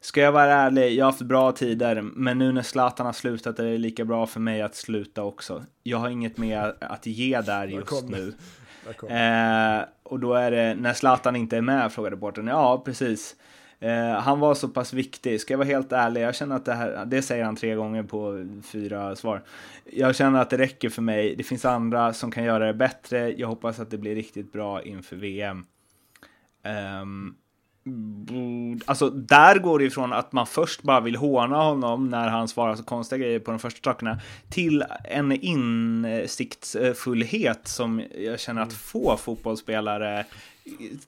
[0.02, 3.60] Ska jag vara ärlig, jag har haft bra tider, men nu när Zlatan har slutat
[3.60, 5.66] är det lika bra för mig att sluta också.
[5.84, 8.34] Jag har inget mer att ge där just nu.
[9.10, 12.48] Eh, och då är det, när Zlatan inte är med, frågar reportern.
[12.48, 13.36] Ja, precis.
[13.80, 16.74] Eh, han var så pass viktig, ska jag vara helt ärlig, jag känner att det
[16.74, 19.44] här, det säger han tre gånger på fyra svar.
[19.86, 23.32] Jag känner att det räcker för mig, det finns andra som kan göra det bättre,
[23.32, 25.58] jag hoppas att det blir riktigt bra inför VM.
[25.58, 25.66] Um,
[26.64, 27.36] ehm,
[28.86, 32.76] Alltså där går det ifrån att man först bara vill håna honom när han svarar
[32.76, 34.20] så konstiga grejer på de första sakerna
[34.50, 38.80] till en insiktsfullhet som jag känner att mm.
[38.80, 40.26] få fotbollsspelare,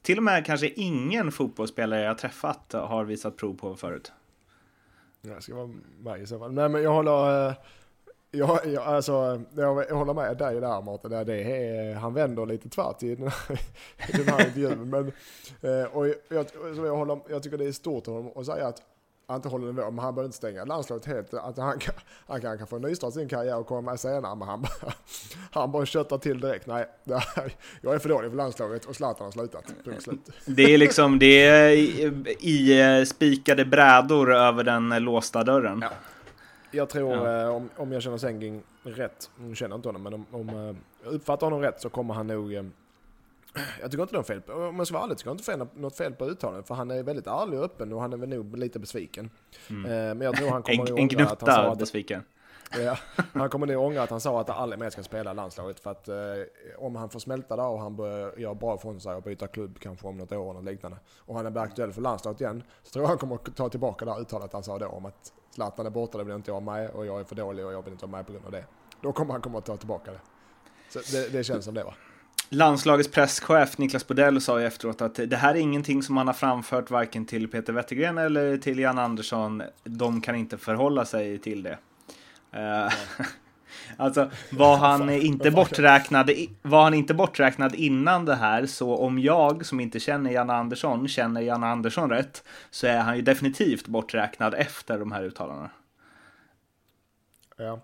[0.02, 4.12] till och med kanske ingen fotbollsspelare jag träffat har visat prov på förut.
[5.22, 6.54] Jag ska vara med i så fall.
[6.54, 7.56] Nej men jag håller,
[8.38, 13.04] jag, jag, alltså, jag, håller med dig där Martin, det är, han vänder lite tvärt
[13.04, 13.60] i den här,
[14.10, 14.90] i den här intervjun.
[14.90, 15.12] Men,
[15.62, 16.46] eh, och jag,
[16.76, 18.82] jag, håller, jag tycker det är stort av honom att säga att
[19.28, 21.34] han inte håller nivå, men han behöver inte stänga landslaget helt.
[21.34, 21.94] Att han, kan,
[22.28, 24.66] han, kan, han kan få en nystart sin karriär och komma med senare, men han,
[25.52, 26.68] han bara köttar till direkt.
[26.68, 26.86] Nej,
[27.36, 29.64] här, jag är för dålig för landslaget och Zlatan har slutat.
[30.00, 30.20] Slut.
[30.46, 35.80] Det är liksom, det är i, i spikade brädor över den låsta dörren.
[35.82, 35.90] Ja.
[36.72, 37.42] Jag tror, ja.
[37.42, 40.70] eh, om, om jag känner Sengin rätt, nu känner inte honom, men om, om jag
[40.70, 42.54] eh, uppfattar honom rätt så kommer han nog...
[42.54, 42.64] Eh,
[43.82, 45.68] jag tycker inte det är fel om jag ska vara ärlig, tycker jag inte fel,
[45.74, 46.68] något fel på uttalandet.
[46.68, 49.30] För han är väldigt ärlig och öppen och han är väl nog lite besviken.
[49.70, 50.18] Mm.
[50.18, 52.24] Men jag tror han kommer en, en gnutta att han sa att, besviken.
[52.72, 52.98] Ja,
[53.34, 55.80] han kommer nog ångra att han sa att alla mer ska spela landslaget.
[55.80, 56.16] För att eh,
[56.78, 59.80] om han får smälta där och han börjar göra bra från sig och byta klubb
[59.80, 60.98] kanske om något år eller liknande.
[61.20, 62.64] Och han blir aktuell för landslaget igen.
[62.84, 65.06] Så tror jag han kommer att ta tillbaka det här uttalet han sa då om
[65.06, 67.74] att Zlatan är borta, det vill inte jag med och jag är för dålig och
[67.74, 68.66] jag vill inte vara med på grund av det.
[69.02, 70.20] Då kommer han komma att ta tillbaka det.
[70.90, 71.94] Så det, det känns som det va.
[72.50, 76.34] Landslagets presschef Niklas Bodell sa ju efteråt att det här är ingenting som han har
[76.34, 79.64] framfört varken till Peter Wettergren eller till Jan Andersson.
[79.84, 81.78] De kan inte förhålla sig till det.
[82.56, 82.94] Uh,
[83.98, 89.66] Alltså var han inte borträknad, var han inte borträknad innan det här så om jag
[89.66, 94.54] som inte känner Janne Andersson känner Janne Andersson rätt så är han ju definitivt borträknad
[94.54, 95.70] efter de här uttalandena.
[97.58, 97.80] Ja,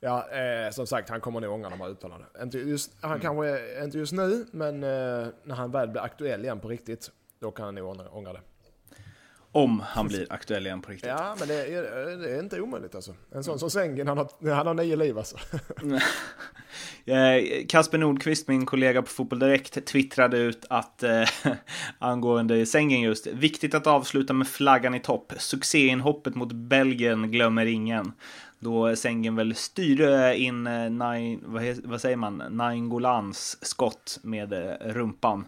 [0.00, 2.30] ja eh, som sagt han kommer nog ångra de här uttalandena.
[2.42, 3.20] Inte just, han mm.
[3.20, 7.50] kanske inte just nu men eh, när han väl blir aktuell igen på riktigt då
[7.50, 8.40] kan han nog ångra, ångra det.
[9.52, 11.08] Om han blir aktuell igen på riktigt.
[11.08, 13.14] Ja, men det är, det är inte omöjligt alltså.
[13.34, 15.36] En sån som Sängen, han har, han har nio liv alltså.
[17.04, 21.24] Eh, Kasper Nordqvist, min kollega på Fotboll Direkt, twittrade ut att eh,
[21.98, 25.32] angående Sängen just, viktigt att avsluta med flaggan i topp.
[25.38, 28.12] Succéinhoppet mot Belgien glömmer ingen.
[28.58, 35.44] Då Sängen väl styrde in, eh, nine, vad, vad säger man, Naingolans skott med rumpan.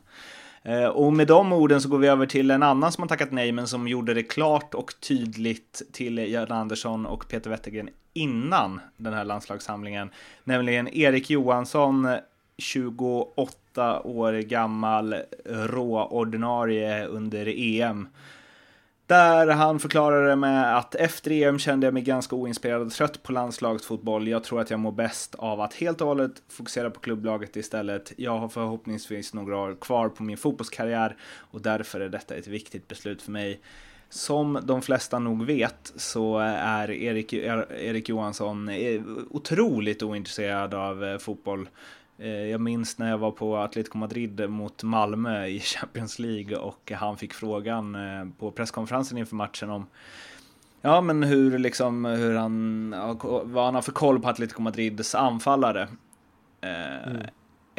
[0.63, 3.33] Eh, och med de orden så går vi över till en annan som har tackat
[3.33, 8.81] nej, men som gjorde det klart och tydligt till Göran Andersson och Peter Wettergren innan
[8.97, 10.11] den här landslagssamlingen.
[10.45, 12.09] Nämligen Erik Johansson,
[12.59, 18.09] 28 år gammal, råordinarie under EM.
[19.11, 23.33] Där han förklarade med att efter EM kände jag mig ganska oinspirerad och trött på
[23.33, 24.29] landslagsfotboll.
[24.29, 28.13] Jag tror att jag mår bäst av att helt och hållet fokusera på klubblaget istället.
[28.17, 32.89] Jag har förhoppningsvis några år kvar på min fotbollskarriär och därför är detta ett viktigt
[32.89, 33.61] beslut för mig.
[34.09, 41.19] som de flesta nog vet så är Erik, Erik Johansson eh, otroligt ointresserad av eh,
[41.19, 41.69] fotboll.
[42.21, 46.93] Eh, jag minns när jag var på Atletico Madrid mot Malmö i Champions League och
[46.93, 47.97] han fick frågan
[48.39, 49.87] på presskonferensen inför matchen om
[50.83, 52.91] Ja, men hur liksom, hur han,
[53.45, 55.89] vad han har för koll på Atletico Madrids anfallare.
[56.61, 57.27] Mm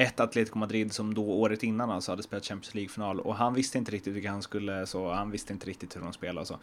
[0.02, 3.78] ett Atletico Madrid som då året innan alltså hade spelat Champions League-final och han visste
[3.78, 6.58] inte riktigt vilka han skulle, så han visste inte riktigt hur de spelade och så.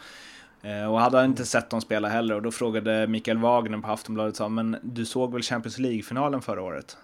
[0.62, 3.88] Eh, och hade han inte sett dem spela heller och då frågade Mikael Wagner på
[3.88, 6.96] Aftonbladet sa men du såg väl Champions League-finalen förra året?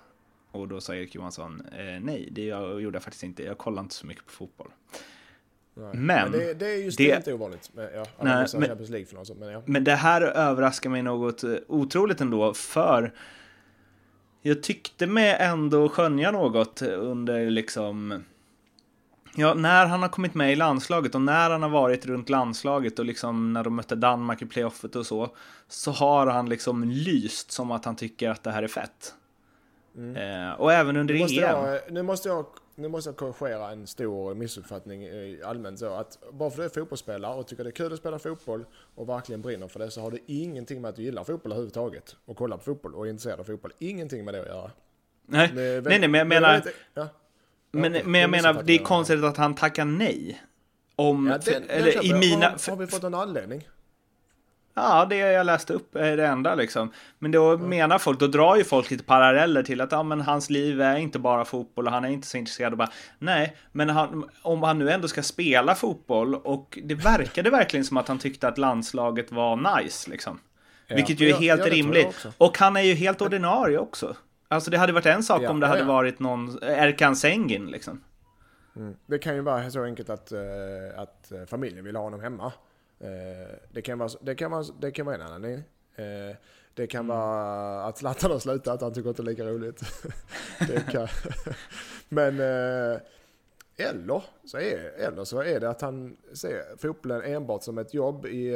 [0.54, 3.42] Och då sa Erik Johansson eh, nej, det jag gjorde jag faktiskt inte.
[3.42, 4.70] Jag kollar inte så mycket på fotboll.
[5.74, 7.70] Men, men det, det, är just det, inte ovanligt.
[7.74, 8.78] Men, ja, nej, men,
[9.38, 9.62] men, ja.
[9.66, 13.12] men det här överraskar mig något eh, otroligt ändå för
[14.42, 18.24] jag tyckte mig ändå skönja något under liksom
[19.36, 22.98] Ja, när han har kommit med i landslaget och när han har varit runt landslaget
[22.98, 25.36] och liksom när de mötte Danmark i playoffet och så,
[25.68, 29.14] så har han liksom lyst som att han tycker att det här är fett.
[29.96, 30.16] Mm.
[30.16, 31.28] Eh, och även under nu EM.
[31.30, 35.08] Jag, nu måste jag nu måste jag korrigera en stor missuppfattning
[35.44, 37.98] allmänt så att bara för att du är fotbollsspelare och tycker det är kul att
[37.98, 41.24] spela fotboll och verkligen brinner för det så har det ingenting med att du gillar
[41.24, 43.72] fotboll överhuvudtaget och kollar på fotboll och är intresserad av fotboll.
[43.78, 44.70] Ingenting med det att göra.
[45.26, 46.62] Nej, nej, nej, men jag menar...
[46.94, 47.08] Ja.
[47.70, 50.42] Men, men jag menar, det är konstigt att han tackar nej.
[50.96, 52.46] Om, ja, den, eller den i mina...
[52.46, 53.68] Har, har vi fått en anledning?
[54.74, 56.92] Ja, det jag läste upp är det enda liksom.
[57.18, 57.68] Men då mm.
[57.68, 60.96] menar folk, då drar ju folk lite paralleller till att ja, men hans liv är
[60.96, 64.62] inte bara fotboll och han är inte så intresserad och bara nej, men han, om
[64.62, 68.58] han nu ändå ska spela fotboll och det verkade verkligen som att han tyckte att
[68.58, 70.40] landslaget var nice liksom.
[70.86, 70.96] Ja.
[70.96, 72.26] Vilket ju är helt ja, rimligt.
[72.38, 74.16] Och han är ju helt ordinarie också.
[74.48, 78.00] Alltså det hade varit en sak ja, om det hade varit någon Erkan Sengin liksom.
[78.76, 78.96] Mm.
[79.06, 82.52] Det kan ju vara så enkelt att, uh, att familjen vill ha honom hemma.
[83.04, 85.64] Eh, det, kan vara, det, kan vara, det kan vara en anledning.
[85.94, 86.36] Eh,
[86.74, 87.16] det kan mm.
[87.16, 89.82] vara att Zlatan har slutat, han tycker inte det är lika roligt.
[92.08, 93.00] Men eh,
[93.76, 98.26] eller så, är, eller så är det att han ser fotbollen enbart som ett jobb
[98.26, 98.48] i,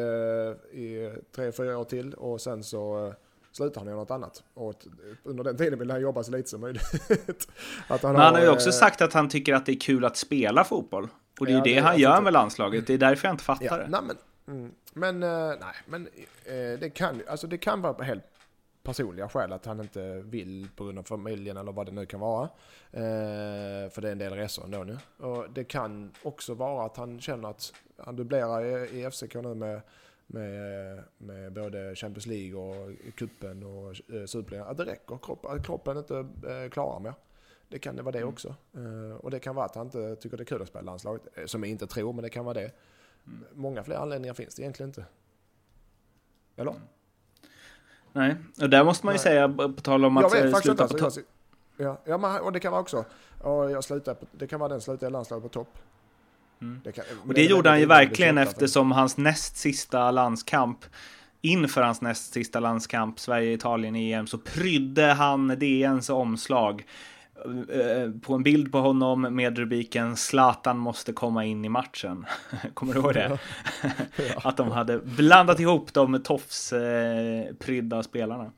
[0.73, 3.15] i tre, fyra år till och sen så
[3.53, 4.43] slutar han göra något annat.
[4.55, 4.75] Och
[5.23, 6.83] under den tiden vill han jobba så lite som möjligt.
[7.89, 10.05] att han Men han har ju också sagt att han tycker att det är kul
[10.05, 11.09] att spela fotboll.
[11.41, 12.87] Och det är ju ja, det, det han gör med landslaget.
[12.87, 13.89] Det är därför jag inte fattar ja, det.
[13.89, 14.17] Nej, men,
[14.49, 14.75] Mm.
[14.93, 16.07] Men, eh, nej, men
[16.45, 18.25] eh, det, kan, alltså det kan vara helt
[18.83, 22.21] personliga skäl att han inte vill på grund av familjen eller vad det nu kan
[22.21, 22.45] vara.
[22.93, 24.99] Eh, för det är en del resor ändå nu.
[25.27, 29.55] Och det kan också vara att han känner att han dubblerar i, i FCK nu
[29.55, 29.81] med,
[30.27, 34.69] med, med både Champions League och kuppen och eh, Superligan.
[34.69, 37.15] Att det räcker, kropp, att kroppen inte eh, klarar mer.
[37.69, 38.29] Det kan det vara det mm.
[38.29, 38.55] också.
[38.75, 41.23] Eh, och det kan vara att han inte tycker det är kul att spela landslaget.
[41.35, 42.71] Eh, som jag inte tror, men det kan vara det.
[43.55, 45.05] Många fler anledningar finns det egentligen inte.
[46.57, 46.71] Eller?
[46.71, 46.83] Mm.
[48.13, 49.23] Nej, och där måste man ju Nej.
[49.23, 51.13] säga, på tal om att vet, sluta på topp.
[51.77, 53.05] Ja, ja men, och det kan vara också,
[53.41, 55.79] och jag slutar på, det kan vara den slutar landslaget på topp.
[56.61, 56.81] Mm.
[56.85, 60.85] Det kan, och det, gjorde han ju verkligen eftersom hans näst sista landskamp
[61.41, 67.18] inför hans näst sista landskamp, Sverige-Italien i EM, så prydde han DNs omslag Eh,
[68.23, 72.27] på en bild på honom med rubriken Zlatan måste komma in i matchen.
[72.75, 73.29] Kommer du ihåg det?
[73.31, 73.39] Ja.
[74.17, 74.41] Ja.
[74.45, 78.53] Att de hade blandat ihop de tofsprydda spelarna.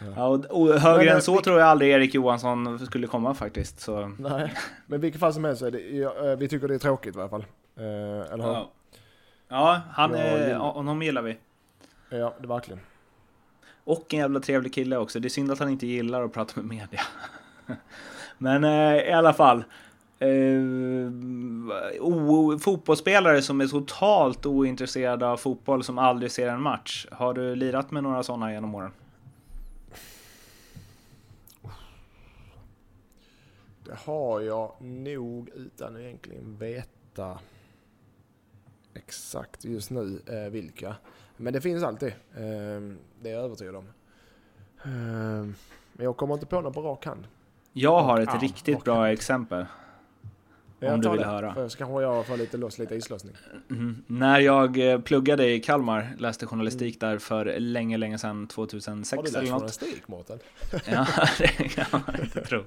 [0.00, 0.06] Ja.
[0.16, 3.80] ja och, och högre men, än så tror jag aldrig Erik Johansson skulle komma faktiskt.
[3.80, 4.12] Så.
[4.18, 4.54] Nej,
[4.86, 7.28] men vilket fall som helst är det, eh, vi tycker det är tråkigt i alla
[7.28, 7.44] fall.
[7.76, 8.52] Eh, eller hur?
[8.52, 8.70] Ja,
[9.48, 11.36] ja han, är, honom gillar vi.
[12.10, 12.80] Ja, det verkligen.
[13.84, 15.20] Och en jävla trevlig kille också.
[15.20, 17.00] Det är synd att han inte gillar att prata med media.
[18.38, 19.64] Men eh, i alla fall.
[20.18, 20.28] Eh,
[22.00, 27.06] o, fotbollsspelare som är totalt ointresserade av fotboll som aldrig ser en match.
[27.10, 28.90] Har du lirat med några sådana genom åren?
[33.84, 37.38] Det har jag nog utan att egentligen veta
[38.94, 40.96] exakt just nu eh, vilka.
[41.36, 42.08] Men det finns alltid.
[42.34, 42.80] Eh,
[43.20, 43.88] det är jag övertygad om.
[44.84, 45.54] Eh,
[45.92, 47.26] men jag kommer inte på något på rak hand.
[47.78, 49.66] Jag har ett riktigt bra exempel.
[50.80, 51.26] Jag om du vill det.
[51.26, 51.68] höra.
[51.68, 53.34] Så kanske jag får lite loss, lite islossning.
[53.70, 54.02] Mm.
[54.06, 57.12] När jag eh, pluggade i Kalmar, läste journalistik mm.
[57.12, 59.50] där för länge, länge sedan, 2006 eller något.
[59.52, 60.38] Har du läst journalistik, Mårten?
[60.92, 61.06] ja,
[61.38, 62.64] det kan man inte tro.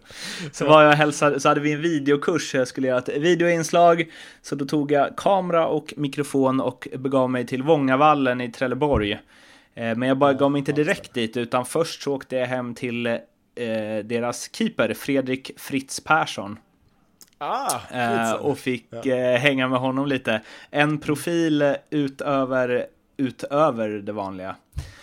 [0.51, 4.11] Så var jag hälsade, så hade vi en videokurs, jag skulle göra ett videoinslag.
[4.41, 9.11] Så då tog jag kamera och mikrofon och begav mig till Vångavallen i Trelleborg.
[9.11, 9.19] Eh,
[9.95, 13.19] men jag bara gav mig inte direkt dit, utan först så åkte jag hem till
[13.59, 16.59] eh, deras keeper Fredrik Fritz Persson.
[17.37, 19.15] Ah, eh, och fick ja.
[19.15, 20.41] eh, hänga med honom lite.
[20.71, 22.85] En profil utöver,
[23.17, 24.55] utöver det vanliga.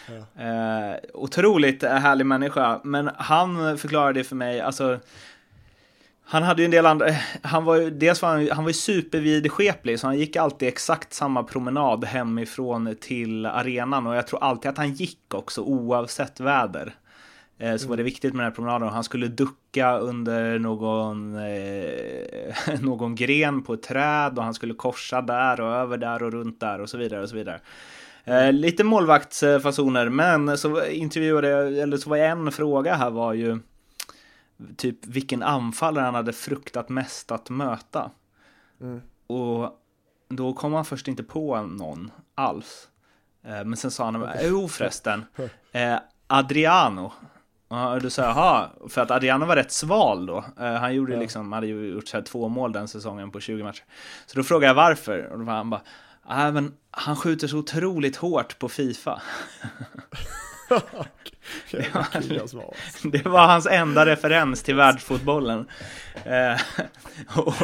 [0.09, 0.45] Ja.
[0.45, 4.99] Eh, otroligt härlig människa, men han förklarade för mig, alltså
[6.29, 7.07] han hade ju en del andra,
[7.43, 11.13] han var ju, dels var han, han var ju supervidskeplig, så han gick alltid exakt
[11.13, 16.95] samma promenad hemifrån till arenan och jag tror alltid att han gick också oavsett väder.
[17.59, 17.89] Eh, så mm.
[17.89, 18.05] var det mm.
[18.05, 18.89] viktigt med den här promenaden.
[18.89, 25.23] Han skulle ducka under någon, eh, någon gren på ett träd och han skulle korsa
[25.23, 27.61] där och över där och runt där och så vidare och så vidare.
[28.25, 33.59] Eh, lite målvaktsfasoner, men så intervjuade jag, eller så var en fråga här var ju
[34.77, 38.11] typ vilken anfallare han hade fruktat mest att möta.
[38.81, 39.01] Mm.
[39.27, 39.83] Och
[40.29, 42.89] då kom han först inte på någon alls.
[43.43, 45.25] Eh, men sen sa han, jo förresten,
[45.73, 47.13] eh, Adriano.
[47.69, 50.45] Och då sa jaha, för att Adriano var rätt sval då.
[50.61, 51.21] Eh, han gjorde ja.
[51.21, 53.85] liksom, hade ju gjort så två mål den säsongen på 20 matcher.
[54.27, 55.81] Så då frågade jag varför, och då var han bara,
[56.31, 59.23] äh, men han skjuter så otroligt hårt på Fifa.
[61.71, 62.07] det, var,
[63.11, 65.67] det var hans enda referens till världsfotbollen.
[66.25, 66.61] Eh,
[67.37, 67.55] och,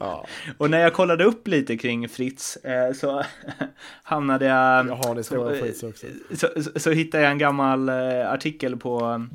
[0.00, 0.26] ja.
[0.58, 3.24] och, när jag kollade upp lite kring Fritz eh, så
[4.02, 4.86] hamnade jag...
[4.86, 6.06] Jaha, det ska Fritz också.
[6.30, 9.26] Så, så, så, hittade jag en gammal eh, artikel på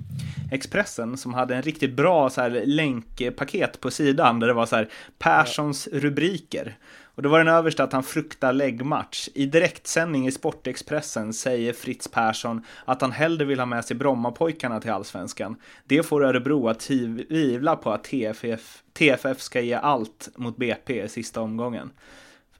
[0.52, 4.76] Expressen som hade en riktigt bra så här, länkpaket på sidan där det var så
[4.76, 6.78] här Perssons rubriker.
[7.18, 9.30] Och då var den översta att han fruktar läggmatch.
[9.36, 14.80] I direktsändning i Sportexpressen säger Fritz Persson att han hellre vill ha med sig Brommapojkarna
[14.80, 15.56] till allsvenskan.
[15.86, 21.10] Det får Örebro att tvivla på att TFF, TFF ska ge allt mot BP i
[21.10, 21.90] sista omgången.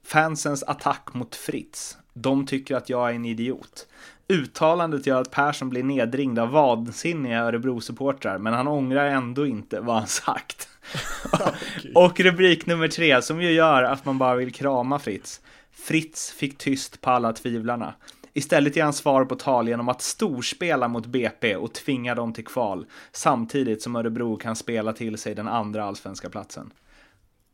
[0.04, 1.98] Fansens attack mot Fritz.
[2.12, 3.86] De tycker att jag är en idiot.
[4.28, 9.96] Uttalandet gör att Persson blir nedringd av vansinniga Örebro-supportrar, men han ångrar ändå inte vad
[9.96, 10.68] han sagt.
[11.94, 15.40] och rubrik nummer tre, som ju gör att man bara vill krama Fritz.
[15.72, 17.94] Fritz fick tyst på alla tvivlarna.
[18.32, 22.44] Istället ger han svar på tal genom att storspela mot BP och tvinga dem till
[22.44, 26.70] kval, samtidigt som Örebro kan spela till sig den andra allsvenska platsen.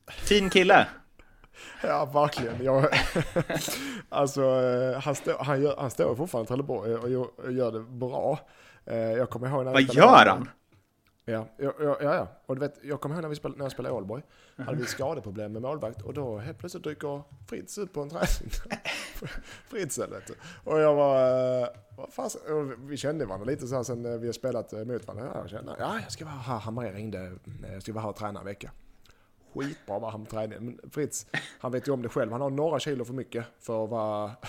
[0.08, 0.86] Fin kille!
[1.82, 2.64] Ja, verkligen.
[2.64, 2.88] Jag,
[4.08, 7.80] alltså, eh, han, stå, han, gör, han står fortfarande i Trelleborg och gör, gör det
[7.80, 8.38] bra.
[8.86, 10.48] Eh, jag kommer ihåg när Vad gör han?
[11.24, 12.28] Ja, ja, ja, ja.
[12.46, 14.22] Och du vet, jag kommer ihåg när, vi spelade, när jag spelade i Ålborg.
[14.56, 18.50] Hade vi skadeproblem med målvakt och då helt plötsligt dyker Fritz ut på en träning.
[19.68, 20.34] Fritzen vet du.
[20.64, 21.16] Och jag var...
[21.62, 22.30] Eh, vad fan,
[22.78, 25.30] vi kände varandra lite så här sen eh, vi har spelat eh, mot varandra.
[25.34, 26.58] Jag kände, ja, jag ska vara här.
[26.58, 27.32] Hamré ringde.
[27.72, 28.70] Jag ska vara här och träna en vecka
[29.54, 30.64] skitbra var han på träningen.
[30.64, 31.26] Men Fritz,
[31.58, 32.32] han vet ju om det själv.
[32.32, 34.30] Han har några kilo för mycket för att vara...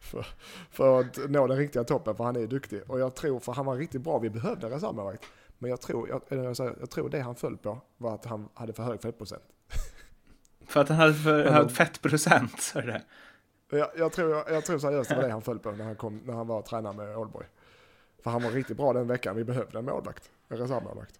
[0.00, 0.26] För,
[0.70, 2.82] för att nå den riktiga toppen, för han är duktig.
[2.86, 5.24] Och jag tror, för han var riktigt bra, vi behövde en reservmålvakt.
[5.58, 8.72] Men jag tror, jag, jag, jag, tror det han föll på var att han hade
[8.72, 9.42] för hög fettprocent.
[10.66, 13.02] För att han hade för hög fettprocent, sa du det?
[13.70, 15.96] Jag, jag, tror, jag, jag tror seriöst det var det han föll på när han,
[15.96, 17.44] kom, när han var tränare med Oldboy.
[18.22, 21.14] För han var riktigt bra den veckan, vi behövde en målvakt, en reservmålvakt.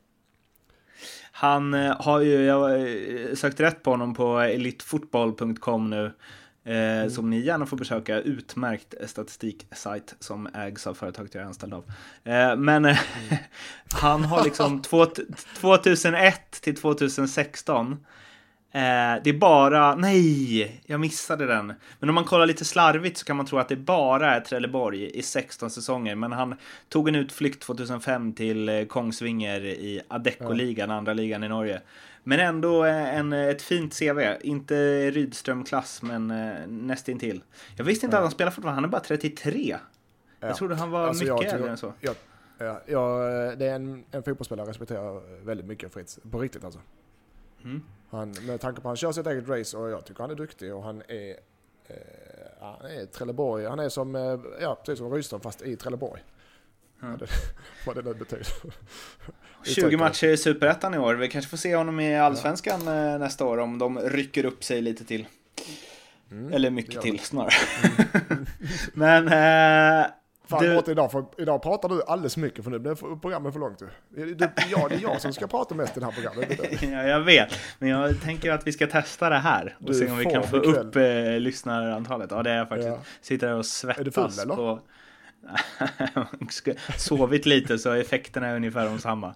[1.32, 6.12] Han eh, har ju, jag har eh, sökt rätt på honom på elitfotboll.com nu.
[6.64, 7.10] Eh, mm.
[7.10, 8.20] Som ni gärna får besöka.
[8.20, 11.84] Utmärkt statistiksajt som ägs av företaget jag är anställd av.
[12.24, 12.96] Eh, men mm.
[13.92, 14.82] han har liksom
[15.60, 17.96] 2001 till 2016
[18.72, 21.72] Eh, det är bara, nej, jag missade den.
[21.98, 25.10] Men om man kollar lite slarvigt så kan man tro att det bara är Trelleborg
[25.18, 26.14] i 16 säsonger.
[26.14, 26.54] Men han
[26.88, 31.80] tog en utflykt 2005 till eh, Kongsvinger i Adecco-ligan, andra ligan i Norge.
[32.28, 34.20] Men ändå eh, en, ett fint CV.
[34.40, 37.42] Inte Rydström-klass, men eh, nästintill.
[37.76, 38.18] Jag visste inte ja.
[38.18, 39.76] att han spelar fortfarande, han är bara 33.
[40.40, 40.46] Ja.
[40.46, 41.92] Jag trodde han var alltså, mycket äldre än så.
[42.00, 42.14] Jag,
[42.58, 43.18] ja, ja,
[43.56, 46.18] det är en, en fotbollsspelare jag respekterar väldigt mycket, Fritz.
[46.30, 46.80] På riktigt alltså.
[47.64, 47.82] Mm.
[48.10, 50.34] Han, med tanke på att han kör sitt eget race och jag tycker han är
[50.34, 51.30] duktig och han är,
[51.86, 51.96] eh,
[52.60, 53.66] han är Trelleborg.
[53.66, 56.22] Han är som, eh, ja, precis som Rydström fast i Trelleborg.
[57.02, 57.18] Mm.
[57.86, 58.46] vad det nu betyder.
[59.64, 61.14] 20 matcher i Superettan i år.
[61.14, 63.18] Vi kanske får se honom i Allsvenskan ja.
[63.18, 65.26] nästa år om de rycker upp sig lite till.
[66.30, 67.52] Mm, Eller mycket till snarare.
[68.30, 68.46] Mm.
[68.94, 70.10] Men eh,
[70.48, 70.74] Fan du...
[70.74, 73.82] Bort idag, för idag pratar du alldeles mycket för nu blir programmet för långt.
[74.08, 76.82] Du, det, ja, det är jag som ska prata mest i det här programmet.
[76.82, 77.54] ja, jag vet.
[77.78, 80.42] Men jag tänker att vi ska testa det här och du se om vi kan
[80.42, 82.30] få upp eh, lyssnarantalet.
[82.30, 82.88] Ja, det är jag faktiskt.
[82.88, 82.98] Ja.
[83.20, 84.00] Sitter här och svettas.
[84.00, 84.56] Är du full eller?
[84.56, 84.80] På...
[86.96, 89.34] Sovit lite så effekterna är ungefär de samma.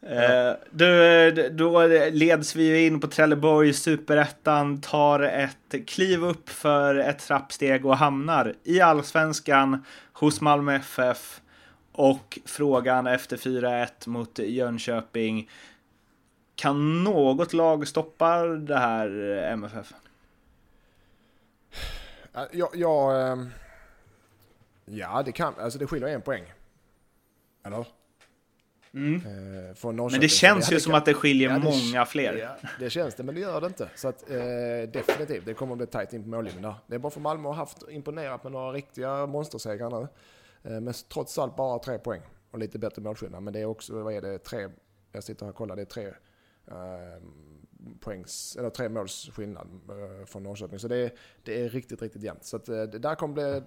[0.00, 0.56] Ja.
[0.70, 7.18] Du, då leds vi ju in på Trelleborg, superettan, tar ett kliv upp för ett
[7.18, 11.40] trappsteg och hamnar i allsvenskan hos Malmö FF.
[11.92, 15.50] Och frågan efter 4-1 mot Jönköping.
[16.54, 19.92] Kan något lag stoppa det här eh, MFF?
[22.32, 23.50] Ja, jag, ehm,
[24.90, 26.52] ja, det kan, alltså det skiljer en poäng.
[27.64, 27.86] Eller?
[28.94, 29.14] Mm.
[29.14, 32.34] Eh, Men det känns ju som att det skiljer ja, det, många fler.
[32.34, 33.90] Ja, det känns det, men det gör det inte.
[33.94, 34.38] Så att, eh,
[34.92, 36.74] definitivt, det kommer att bli tajt in på mållinjen där.
[36.86, 40.08] Det är bara för Malmö har haft imponerat med några riktiga monstersegrar nu.
[40.70, 43.42] Eh, men trots allt bara tre poäng och lite bättre målskillnad.
[43.42, 44.68] Men det är också, vad är det, tre,
[45.12, 46.06] jag sitter här och kollar, det är tre
[46.66, 47.22] eh,
[48.00, 50.78] poängs, eller tre måls skillnad eh, från Norrköping.
[50.78, 51.12] Så det är,
[51.42, 52.44] det är riktigt, riktigt jämnt.
[52.44, 53.62] Så att, eh, det där kommer bli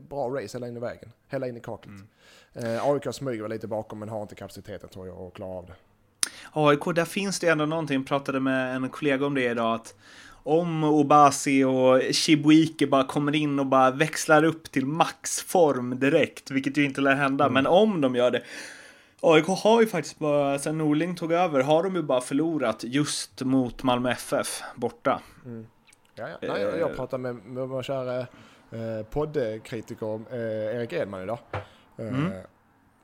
[0.00, 1.12] bra race hela in i vägen.
[1.28, 1.94] Hela in i kaklet.
[2.54, 2.76] Mm.
[2.76, 5.74] Eh, AIK smyger lite bakom men har inte kapaciteten tror jag att klara av det.
[6.52, 7.96] AIK, där finns det ändå någonting.
[7.96, 9.74] Jag pratade med en kollega om det idag.
[9.74, 9.94] att
[10.46, 16.76] om Obasi och Chibuike bara kommer in och bara växlar upp till maxform direkt, vilket
[16.76, 17.54] ju inte lär hända, mm.
[17.54, 18.42] men om de gör det.
[19.20, 23.42] AIK har ju faktiskt bara, sen Norling tog över, har de ju bara förlorat just
[23.42, 25.20] mot Malmö FF borta.
[25.44, 25.66] Mm.
[26.14, 26.36] Ja, ja.
[26.52, 28.26] Nej, jag, jag pratade med, med vår kära
[28.70, 31.38] eh, poddkritiker eh, Erik Edman idag.
[31.96, 32.32] Eh, mm.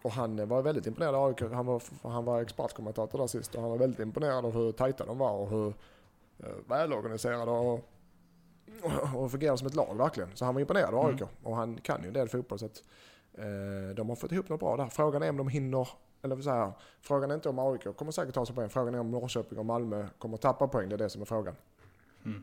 [0.03, 1.41] Och han var väldigt imponerad av AIK.
[1.41, 5.05] Han var, han var expertkommentator där sist och han var väldigt imponerad av hur tajta
[5.05, 5.75] de var och hur
[6.43, 7.81] Eh, välorganiserade och,
[9.15, 10.31] och fungerar som ett lag verkligen.
[10.35, 11.35] Så han var imponerad av AIK mm.
[11.43, 12.59] och han kan ju en del fotboll.
[12.59, 12.83] Så att,
[13.35, 14.87] eh, de har fått ihop något bra där.
[14.87, 15.89] Frågan är om de hinner,
[16.23, 18.69] eller så här, frågan är inte om AIK kommer säkert ta sig poäng.
[18.69, 20.89] Frågan är om Norrköping och Malmö kommer tappa poäng.
[20.89, 21.55] Det är det som är frågan.
[22.25, 22.43] Mm.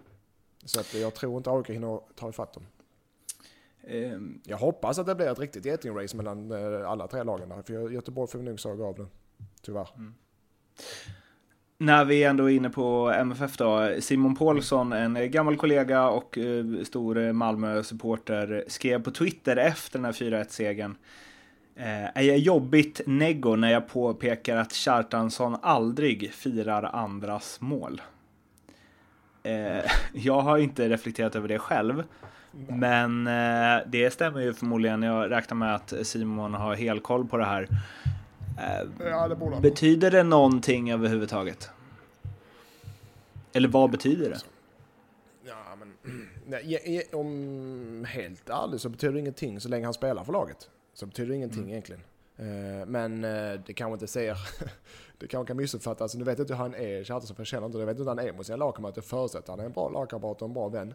[0.65, 2.65] Så att jag tror inte AIK hinner ta ifatt dem.
[3.87, 7.61] Um, jag hoppas att det blir ett riktigt getingrace mellan eh, alla tre lagen där.
[7.61, 9.07] För Göteborg får nog såga av den.
[9.61, 9.89] Tyvärr.
[9.97, 10.13] Mm.
[11.77, 13.91] När vi ändå är inne på MFF då.
[13.99, 20.11] Simon Paulsson, en gammal kollega och uh, stor Malmö-supporter, skrev på Twitter efter den här
[20.11, 20.97] 4-1-segern.
[21.77, 28.01] Uh, är jag jobbigt neggo när jag påpekar att Kjartansson aldrig firar andras mål?
[30.13, 32.03] Jag har inte reflekterat över det själv.
[32.51, 33.23] Men
[33.91, 35.03] det stämmer ju förmodligen.
[35.03, 37.67] Jag räknar med att Simon har helkoll på det här.
[38.99, 41.69] Ja, det betyder det någonting överhuvudtaget?
[43.53, 44.39] Eller vad betyder det?
[45.43, 45.93] Ja, men
[46.47, 50.69] nej, om helt ärligt så betyder det ingenting så länge han spelar för laget.
[50.93, 51.69] Så betyder det ingenting mm.
[51.69, 52.01] egentligen.
[52.37, 54.37] Eh, men eh, det kanske inte ser,
[55.17, 56.15] det kanske kan missuppfattas.
[56.15, 57.81] Nu vet jag inte hur han är, Kjartansson, för jag känner inte det.
[57.81, 58.97] Jag vet inte hur han är mot sina lagkamrater.
[58.97, 60.93] Jag förutsätter att han är en bra lagkamrat och en bra vän.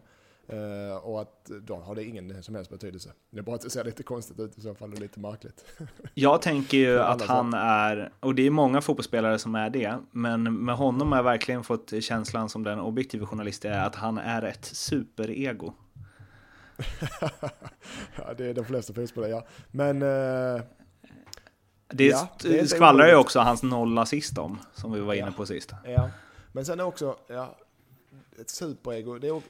[0.53, 3.11] Uh, och att då har det ingen som helst betydelse.
[3.29, 5.65] Det är bara att det ser lite konstigt ut i så fall och lite märkligt.
[6.13, 10.65] Jag tänker ju att han är, och det är många fotbollsspelare som är det, men
[10.65, 14.41] med honom har jag verkligen fått känslan som den objektiva journalist är att han är
[14.41, 15.73] ett superego.
[18.15, 19.45] ja, det är de flesta fotbollsspelare, ja.
[19.71, 20.01] Men...
[20.01, 20.61] Uh,
[21.87, 25.45] det, ja, det skvallrar ju också hans noll assist om, som vi var inne på
[25.45, 25.73] sist.
[25.85, 26.09] Ja,
[26.51, 27.55] men sen är också, ja,
[28.39, 29.19] ett superego.
[29.19, 29.41] Det är,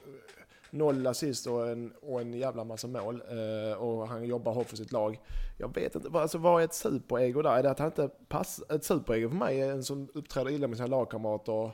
[0.76, 3.22] noll assist och en, och en jävla massa mål.
[3.28, 5.20] Eh, och han jobbar hårt för sitt lag.
[5.58, 7.56] Jag vet inte, alltså, vad är ett superego där?
[7.58, 8.74] Är det att han inte passar?
[8.74, 11.70] Ett superego för mig är en som uppträder illa med sina lagkamrater.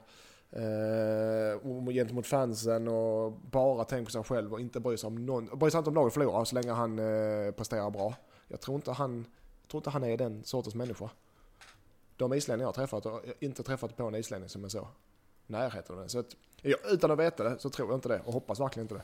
[0.52, 5.58] Eh, gentemot fansen och bara tänker på sig själv och inte bryr sig om någon.
[5.58, 8.14] Bryr sig inte om laget förlorar så länge han eh, presterar bra.
[8.48, 9.26] Jag tror inte han,
[9.70, 11.10] tror inte han är den sortens människa.
[12.16, 14.88] De islänningar jag har träffat, har inte träffat på en islänning som är så
[15.46, 16.08] närheten av den.
[16.08, 18.84] Så att, jag, utan att veta det så tror jag inte det och hoppas verkligen
[18.84, 19.02] inte det.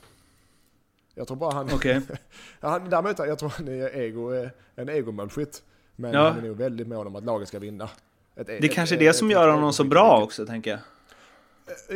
[1.15, 1.73] Jag tror bara han...
[1.73, 2.01] Okay.
[2.59, 5.63] han däremot, jag tror han är ego, en egomålskytt.
[5.95, 6.29] Men ja.
[6.29, 7.89] han är nog väldigt mån om att laget ska vinna.
[8.35, 10.79] Ett, det är ett, kanske är det som gör honom så bra också, tänker jag.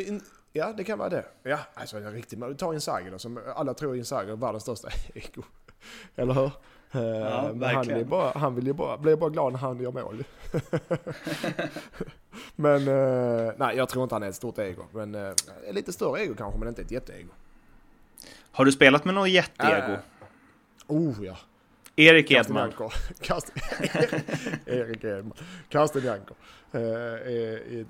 [0.07, 0.17] Eh,
[0.51, 1.25] ja, det kan vara det.
[1.43, 2.57] Ja, alltså riktigt.
[2.57, 5.43] Ta Inzaghi då, som alla tror Inzaghi är världens största ego.
[6.15, 6.51] Eller hur?
[6.93, 9.81] Ja, eh, men han ju bara, han vill ju bara, blir bara glad när han
[9.81, 10.23] gör mål.
[12.55, 14.83] men uh, nej, jag tror inte han är ett stort ego.
[14.91, 15.33] Men uh,
[15.71, 17.29] lite större ego kanske, men inte ett jätteego.
[18.51, 19.91] Har du spelat med någon jätteego?
[19.91, 19.97] Uh,
[20.87, 21.37] oh ja.
[21.95, 22.73] Erik Edman.
[24.65, 25.37] Erik Edman.
[25.69, 26.33] Karsten Janko.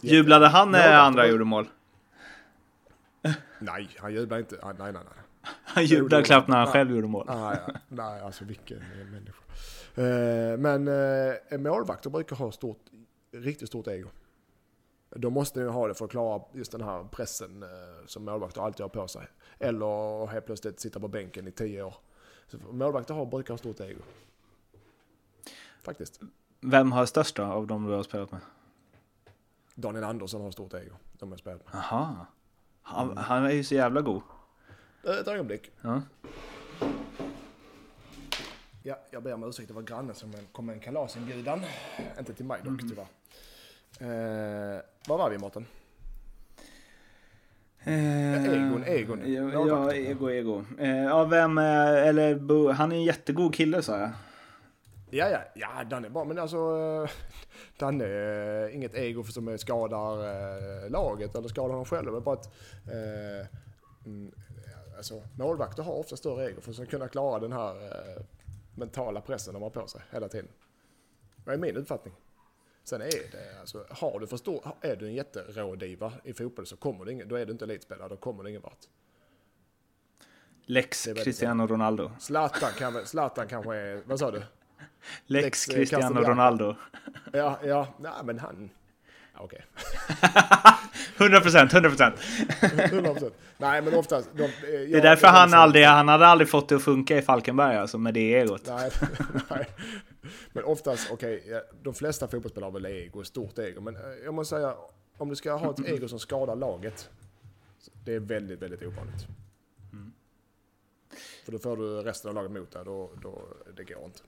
[0.02, 1.68] Jublade han när andra gjorde mål?
[3.60, 4.56] nej, han jublade inte.
[4.64, 5.04] Nej, nej, nej.
[5.64, 7.26] Han jublade knappt när han själv gjorde mål.
[7.28, 8.80] Nej, nej, alltså vilken
[9.12, 9.44] människa.
[9.96, 12.80] Eh, men eh, målvakter brukar ha stort,
[13.32, 14.10] riktigt stort ego.
[15.10, 17.70] De måste ju ha det för att klara just den här pressen eh,
[18.06, 19.28] som målvakter alltid har på sig.
[19.60, 21.96] Eller helt plötsligt sitta på bänken i tio år.
[22.48, 24.02] Så målvakter har, brukar ha stort ego.
[25.82, 26.22] Faktiskt.
[26.60, 28.42] Vem har störst då, av de du har spelat med?
[29.76, 30.96] Daniel Andersson har stort ego.
[31.20, 31.76] De har spelat med.
[31.76, 32.26] Aha.
[32.82, 34.22] Han, han är ju så jävla god.
[35.04, 35.72] Ett ögonblick.
[35.82, 36.02] Ja.
[38.84, 41.62] Ja, jag ber om ursäkt, det var grannen som kom med en kalasinbjudan.
[42.20, 42.90] Inte till mig dock mm.
[42.90, 43.08] tyvärr.
[44.00, 45.66] Eh, var var vi Mårten?
[47.80, 49.34] Eh, Egon, Egon.
[49.34, 49.96] Ja, Ja, ja tack.
[49.96, 50.64] Ego, Ego.
[50.80, 54.12] Eh, ja, vem, eh, eller Bo, han är en jättegod kille sa jag.
[55.10, 56.58] Ja, ja, ja, Danne är bra, men alltså
[57.78, 62.12] Danne är inget ego som skadar laget eller skadar honom själv.
[62.12, 62.54] Det är bara att
[62.88, 63.48] eh,
[64.06, 64.32] mm,
[64.98, 68.24] alltså, målvakter har ofta större ego för att kunna klara den här eh,
[68.76, 70.50] mentala pressen de har på sig hela tiden.
[71.46, 72.14] Det är min uppfattning.
[72.84, 76.78] Sen är det, alltså, har du för stor, är du en jätterådiva i fotboll så
[76.78, 78.88] kommer du ingen, då är du inte elitspelare, då kommer du ingen vart.
[80.66, 82.12] Lex Cristiano Ronaldo.
[82.20, 84.38] Zlatan, kan, Zlatan kanske är, vad sa du?
[84.38, 84.48] Lex,
[85.26, 86.22] Lex, Cristiano.
[86.22, 86.76] Ronaldo.
[87.34, 88.70] Ja, ja, nej men han,
[89.34, 89.66] ja, okej.
[91.18, 92.16] 100 procent, 100 procent.
[92.62, 93.32] 100%.
[93.58, 94.30] Nej, men oftast...
[94.34, 97.78] De, Det är därför han aldrig, han hade aldrig fått det att funka i Falkenberg
[97.78, 98.68] alltså med det egot.
[98.68, 98.92] Nej,
[99.50, 99.68] nej.
[100.54, 103.82] Men oftast, okej, ja, de flesta fotbollsspelare har väl ego, stort ego.
[103.82, 104.76] Men eh, jag måste säga,
[105.18, 107.10] om du ska ha ett ego som skadar laget,
[108.06, 109.28] det är väldigt, väldigt ovanligt.
[111.46, 113.42] För då får du resten av laget mot dig, då, då,
[113.78, 114.20] det går inte.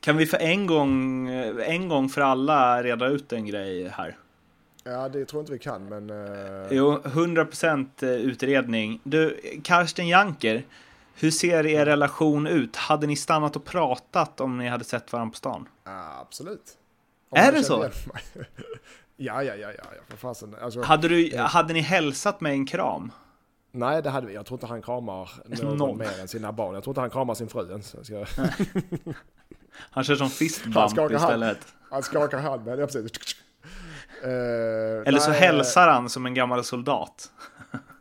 [0.00, 1.28] Kan vi för en gång,
[1.66, 4.16] en gång för alla reda ut en grej här?
[4.84, 6.10] Ja, det tror jag inte vi kan, men...
[6.10, 9.00] eh, Jo, 100% utredning.
[9.04, 10.62] Du, Karsten Janker,
[11.14, 12.76] hur ser er relation ut?
[12.76, 15.68] Hade ni stannat och pratat om ni hade sett varandra på stan?
[15.84, 16.78] ja, absolut.
[17.34, 17.84] Är man det så?
[19.16, 20.56] ja, ja, ja, ja, ja, för fasen.
[20.62, 23.12] Alltså, Hade, du, hade ni hälsat med en kram?
[23.72, 24.34] Nej, det hade vi.
[24.34, 25.98] Jag tror inte han kramar någon, Någon.
[25.98, 26.74] mer än sina barn.
[26.74, 28.06] Jag tror inte han kramar sin fru ens.
[28.06, 28.26] Ska...
[29.74, 31.66] Han kör som fistbump istället.
[31.90, 33.10] Han skakar hand ja, precis.
[34.22, 34.28] Eh,
[35.08, 37.32] Eller så nej, hälsar han som en gammal soldat.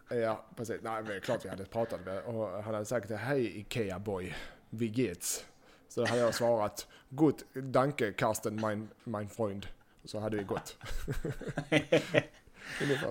[0.09, 0.81] Ja, precis.
[0.83, 4.35] Nej, men klart vi hade pratat med och Han hade sagt hej Ikea boy,
[4.69, 5.43] wie geht's?
[5.89, 9.67] Så hade jag svarat gut, danke Karsten, mein, mein Freund.
[10.05, 10.77] Så hade vi gått.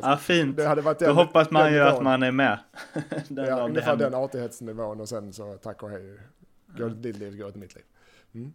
[0.03, 0.57] Ja, fint.
[0.57, 1.89] Det hade varit Då den- hoppas man ju nivån.
[1.97, 2.59] att man är med.
[3.29, 6.19] Den Ja, ungefär den artighetsnivån och sen så tack och hej.
[6.67, 8.51] Gå till ditt liv, gå till mitt liv.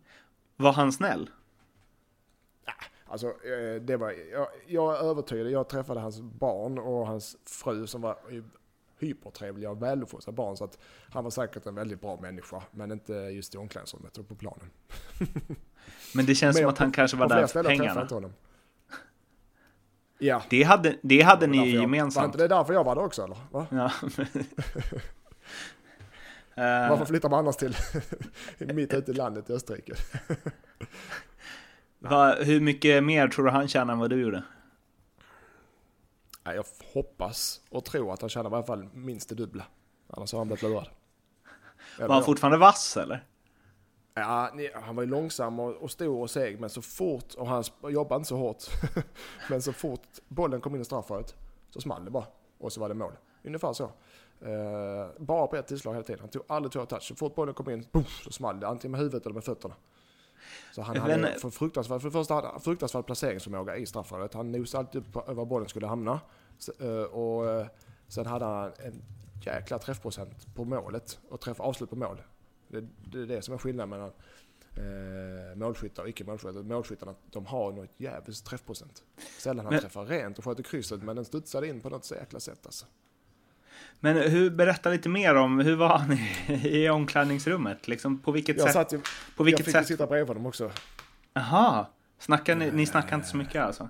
[0.58, 1.30] Var han snäll?
[3.08, 7.88] Alltså, eh, det var, jag, jag är övertygad, jag träffade hans barn och hans fru
[7.88, 8.18] som var
[9.00, 10.58] hypertrevliga och väluppfostrade barn.
[10.58, 10.80] Så att
[11.10, 14.70] han var säkert en väldigt bra människa, men inte just i omklädningsrummet och på planen.
[16.14, 18.08] Men det känns Men som att han kanske var där för pengarna.
[20.18, 20.41] Ja.
[20.49, 22.26] Det hade, det hade det ni ju jag- Var gemensamt.
[22.26, 23.38] inte det därför jag var där också eller?
[23.51, 23.68] Va?
[23.72, 23.91] Ja.
[26.57, 27.76] Eh, Varför flyttar man annars till
[28.74, 29.93] mitt ute i landet i Österrike?
[31.99, 34.43] va, hur mycket mer tror du han tjänar än vad du gjorde?
[36.43, 39.63] Jag hoppas och tror att han tjänar i alla fall minst det dubbla.
[40.09, 40.88] Annars har han blivit lurad.
[41.99, 43.24] Var han fortfarande vass eller?
[44.18, 48.18] Ja, han var ju långsam och, stor och seg, men så fort, och han jobbade
[48.18, 48.63] inte så hårt,
[49.49, 51.36] men så fort bollen kom in i straffområdet
[51.76, 52.26] så small det bara.
[52.57, 53.11] Och så var det mål.
[53.43, 53.84] Ungefär så.
[54.41, 56.20] Eh, bara på ett tillslag hela tiden.
[56.20, 57.03] Han tog aldrig två touch.
[57.03, 58.68] Så fort bollen kom in, boom, så small det.
[58.68, 59.76] Antingen med huvudet eller med fötterna.
[60.72, 61.39] Så han hade inte.
[61.39, 64.34] för fruktansvärd, för första fruktansvärd placeringsförmåga i straffområdet.
[64.34, 66.20] Han nosade alltid upp på var bollen skulle hamna.
[66.80, 67.68] Eh, och eh,
[68.07, 69.01] sen hade han en
[69.45, 72.22] jäkla träffprocent på målet och träff avslut på mål.
[72.82, 74.12] Det, det är det som är skillnaden mellan
[74.76, 76.64] eh, målskyttar och icke målskyttar.
[76.64, 79.04] Målskyttarna de har något jävligt träffprocent.
[79.38, 82.16] Sällan han Men- träffar rent och sköter krysset men den studsade in på något så
[82.16, 82.86] jäkla sätt alltså.
[84.00, 86.30] Men hur, berätta lite mer om, hur var han i,
[86.84, 87.88] i omklädningsrummet?
[87.88, 88.74] Liksom, på vilket Jag, sätt?
[88.74, 89.04] satt ju, På
[89.38, 89.88] jag vilket fick ju sätt?
[89.88, 90.72] sitta bredvid honom också.
[91.34, 91.86] Jaha,
[92.20, 93.90] snackar ni, ni snackar inte så mycket alltså?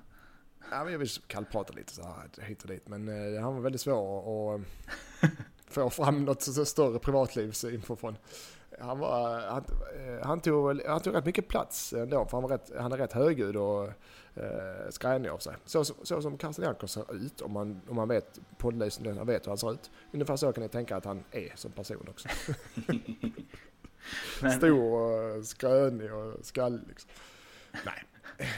[0.72, 2.88] Ja, men jag vill kallprata lite så här hit och dit.
[2.88, 4.62] Men eh, han var väldigt svår att
[5.74, 8.18] få fram något så större privatlivsinfo från.
[8.80, 9.66] Han, var, han,
[9.96, 12.98] eh, han, tog, han tog rätt mycket plats ändå, för han, var rätt, han är
[12.98, 13.84] rätt högljudd och
[14.36, 15.56] eh, skränig av sig.
[15.66, 19.46] Så, så, så som Karsten Jankos ser ut, om man, om man vet poddlyssnarna vet
[19.46, 19.92] hur han ser ut.
[20.12, 22.28] Ungefär så kan ni tänka att han är som person också.
[24.58, 27.10] Stor och skrönig och skallig liksom.
[27.86, 28.04] Nej,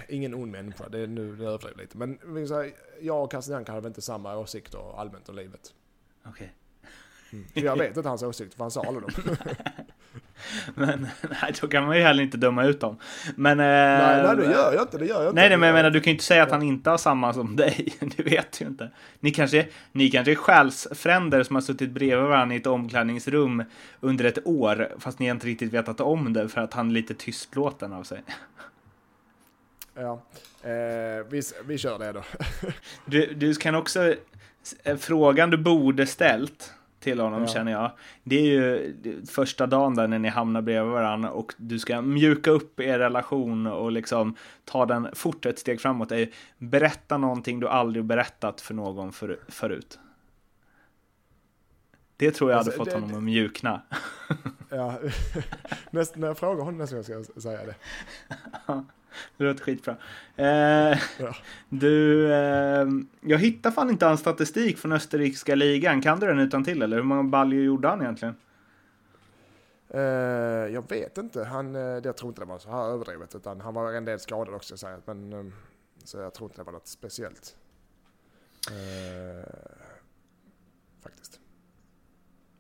[0.08, 0.90] ingen ond människa.
[0.90, 1.98] Det är nu det överdriver lite.
[1.98, 2.20] Men
[3.02, 5.74] jag och Karsten Jank hade väl inte samma åsikter allmänt om livet.
[6.26, 6.54] okej.
[7.54, 9.36] För jag vet inte hans åsikter för han sa aldrig dem.
[10.76, 11.08] Men
[11.42, 12.98] nej, då kan man ju heller inte döma ut dem.
[13.36, 13.58] Men...
[13.58, 14.98] nej, eh, nej, det gör jag inte.
[14.98, 15.42] Det gör jag inte.
[15.42, 17.34] Nej, nej, men jag menar, du kan ju inte säga att han inte har samma
[17.34, 17.98] som dig.
[18.18, 18.90] Du vet ju inte.
[19.20, 23.64] Ni kanske, ni kanske är själsfränder som har suttit bredvid varandra i ett omklädningsrum
[24.00, 27.14] under ett år, fast ni inte riktigt vetat om det för att han är lite
[27.14, 28.24] tystlåten av sig.
[30.00, 30.22] Ja,
[30.62, 32.24] eh, vi, vi kör det då.
[33.06, 34.16] Du, du kan också,
[34.84, 37.48] eh, frågan du borde ställt, till honom Ja.
[37.48, 37.92] känner jag.
[38.24, 38.96] Det är ju
[39.26, 43.68] första dagen där när ni hamnar bredvid varandra och du ska mjuka upp er relation
[43.68, 44.36] och liksom
[44.66, 46.12] ta den fort ett steg framåt.
[46.12, 50.00] Är berätta någonting du aldrig berättat för någon för, förut.
[52.18, 53.82] Det tror jag hade Alltså, fått det- honom att mjukna.
[54.70, 55.00] Ja,
[55.92, 57.76] näst, när jag frågar honom nästa gång ska jag säga det.
[59.38, 59.98] Det låter skitbra.
[60.36, 61.36] Eh, Ja.
[61.70, 62.88] Du, eh,
[63.22, 66.02] jag hittar fan inte hans statistik från österrikiska ligan.
[66.02, 66.98] Kan du den utan till eller?
[66.98, 68.36] Hur många baljor gjorde han egentligen?
[69.90, 70.02] Eh,
[70.74, 73.74] jag vet inte, han, eh, jag tror inte det var så här överdrivet utan han
[73.74, 75.54] var en del skadad också jag säger, men eh,
[76.04, 77.56] så jag tror inte det var något speciellt.
[78.72, 79.54] Eh.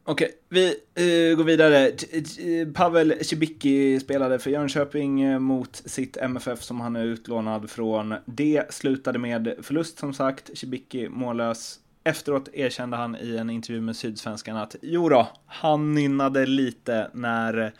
[0.09, 1.91] Okej, vi uh, går vidare.
[1.91, 7.69] T- eh, eh, Pavel Cibicki spelade för Jönköping mot sitt MFF som han är utlånad
[7.69, 8.15] från.
[8.25, 10.57] Det slutade med förlust som sagt.
[10.57, 11.79] Cibicki mållös.
[12.03, 17.73] Efteråt erkände han i en intervju med Sydsvenskan att jo då, han nynnade lite när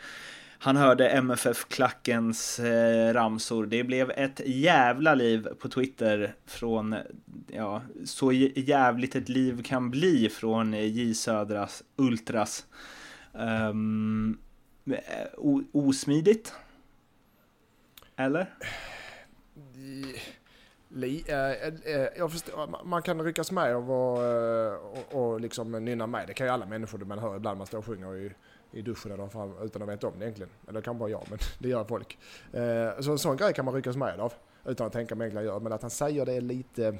[0.60, 3.66] han hörde MFF-klackens eh, ramsor.
[3.66, 6.94] Det blev ett jävla liv på Twitter från,
[7.46, 12.66] ja, så jävligt ett liv kan bli från J Södras Ultras.
[13.32, 14.38] Um,
[15.72, 16.54] osmidigt?
[18.16, 18.54] Eller?
[21.28, 26.26] Eh, eh, jag förstår, man- man kan ryckas med och, och, och liksom nynna med.
[26.26, 28.32] Det kan ju alla människor man hör ibland man står och sjunger och
[28.72, 30.50] i duschen eller fan, utan att veta om det egentligen.
[30.68, 32.18] Eller det kan bara jag, men det gör folk.
[32.52, 34.32] Eh, så en sån grej kan man ryckas med av
[34.64, 35.60] utan att tänka vad gör.
[35.60, 36.98] Men att han säger det är lite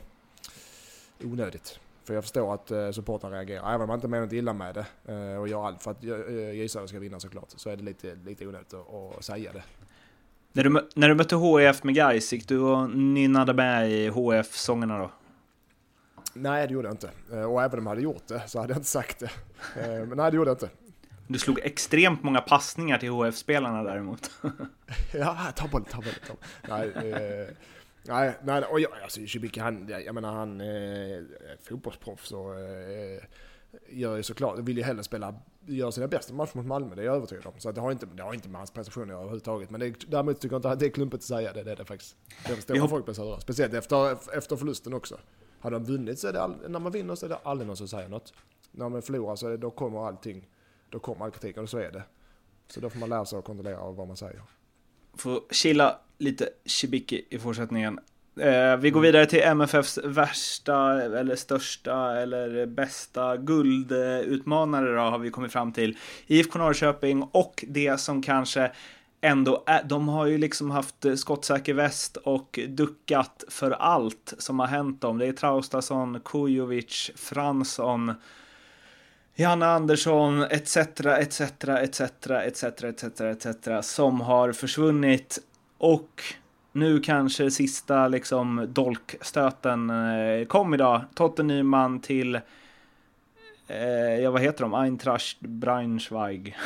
[1.25, 1.81] onödigt.
[2.05, 4.75] För jag förstår att eh, supportrar reagerar, även om man inte menar något illa med
[4.75, 7.49] det eh, och gör allt för att eh, Södra ska vinna såklart.
[7.57, 9.63] Så är det lite, lite onödigt att, att säga det.
[10.53, 14.99] När du, när du mötte HIF med Gais, gick du och nynnade med i HIF-sångerna
[14.99, 15.11] då?
[16.35, 17.11] Nej, det gjorde jag inte.
[17.33, 19.31] Eh, Och även om jag hade gjort det så hade jag inte sagt det.
[19.81, 20.69] Eh, Men nej, det gjorde jag inte.
[21.29, 24.31] Du slog extremt många passningar till HIF-spelarna däremot.
[25.15, 26.15] Ja, ta bollen, ta bollen.
[26.27, 26.93] Ta bollen.
[27.03, 27.49] Nej, eh,
[28.03, 31.27] nej, nej, och jag, alltså Cibicki, han, jag menar han är
[31.69, 33.21] fotbollsproffs och eh,
[33.89, 35.35] gör ju såklart, vill ju hellre spela,
[35.67, 37.53] göra sina bästa matcher mot Malmö, det är jag övertygad om.
[37.59, 39.71] Så det, har inte, det har inte med hans prestationer överhuvudtaget.
[39.71, 41.73] Men det, är- däremot tycker jag inte att det är klumpigt att säga det, det
[41.73, 42.17] är det faktiskt.
[42.47, 43.41] Jag förstår hopp- folk blir sura.
[43.41, 45.19] Speciellt efter, efter förlusten också.
[45.61, 47.77] Hade de vunnit så är det, all, när man vinner så är det aldrig någon
[47.77, 48.33] som säger något.
[48.71, 50.49] När man förlorar så är det, då kommer allting,
[50.91, 52.03] då kommer all kritik och så är det.
[52.69, 54.43] Så då får man lära sig att kontrollera vad man säger.
[55.17, 58.01] Får chilla lite Shibiki i fortsättningen.
[58.41, 65.31] Eh, vi går vidare till MFFs värsta eller största eller bästa guldutmanare då har vi
[65.31, 65.97] kommit fram till.
[66.27, 68.73] IFK Norrköping och det som kanske
[69.21, 74.67] ändå är, de har ju liksom haft skottsäker väst och duckat för allt som har
[74.67, 75.19] hänt dem.
[75.19, 78.15] Det är Traustason, Kujovic, Fransson,
[79.41, 80.77] Janne Andersson etc.
[80.77, 81.41] etc.
[81.69, 82.01] etc.
[82.31, 82.65] etc.
[82.85, 83.21] etc.
[83.21, 83.69] etc.
[83.81, 85.39] som har försvunnit
[85.79, 86.23] och
[86.73, 91.03] nu kanske sista liksom dolkstöten eh, kom idag.
[91.15, 92.35] Totte Nyman till
[93.67, 94.75] eh, ja vad heter de?
[94.75, 96.57] Eintracht Braunschweig.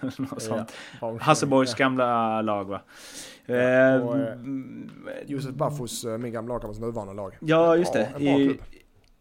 [0.16, 0.72] Något sånt.
[1.00, 1.84] Ja, Hasselborgs ja.
[1.84, 2.80] gamla lag va?
[3.46, 7.38] Ja, Eh, eh, mm, Josef Baffos, min gamla lagkamrats nuvarande lag.
[7.40, 8.20] Ja, just det.
[8.20, 8.58] I.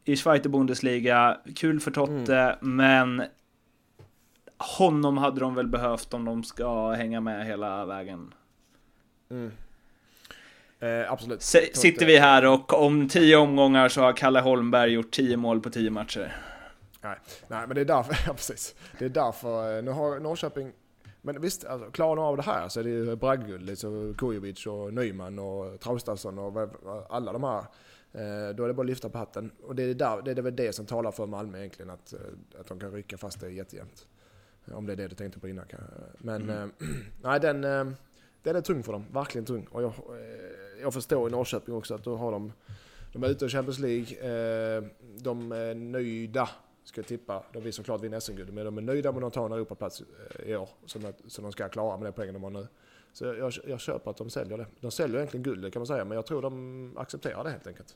[0.05, 1.37] i Schweizer Bundesliga.
[1.55, 3.23] Kul för Totte, men
[4.77, 8.33] honom hade de väl behövt om de ska hänga med hela vägen.
[9.29, 9.51] Mm.
[10.79, 11.39] Eh, absolut.
[11.39, 15.61] S- sitter vi här och om tio omgångar så har Kalle Holmberg gjort tio mål
[15.61, 16.35] på tio matcher.
[17.01, 18.75] Nej, nej, men det är därför, ja, precis.
[18.99, 20.71] Det är därför, eh, nu har Norrköping,
[21.21, 24.65] men visst, alltså, klarar de av det här så är det ju bragdguld, liksom Kujovic
[24.67, 26.69] och Nyman och Traustason och
[27.09, 27.63] alla de här.
[28.15, 29.51] Eh, då är det bara att lyfta på hatten.
[29.63, 32.19] Och det är, där, det är väl det som talar för Malmö egentligen, att, eh,
[32.59, 34.07] att de kan rycka fast det jättejämnt.
[34.71, 35.89] Om det är det du tänkte på innan kanske.
[36.17, 36.71] Men Mm.
[36.79, 36.87] eh,
[37.23, 37.85] nej, den, eh,
[38.43, 39.67] den är tung för dem, verkligen tung.
[39.71, 42.53] Och jag, eh, jag förstår i Norrköping också att då har de,
[43.13, 44.17] de är ute i Champions League,
[44.77, 44.83] eh,
[45.19, 46.49] de är nöjda
[46.85, 47.43] ska jag tippa.
[47.53, 50.01] De vill såklart vinna SM-guld, men de är nöjda med att ta en Europaplats
[50.39, 50.69] eh, i år.
[50.85, 52.67] Som, som de ska klara med den poängen de har nu.
[53.13, 54.65] Så jag, jag köper att de säljer det.
[54.79, 57.95] De säljer egentligen guld kan man säga, men jag tror de accepterar det helt enkelt.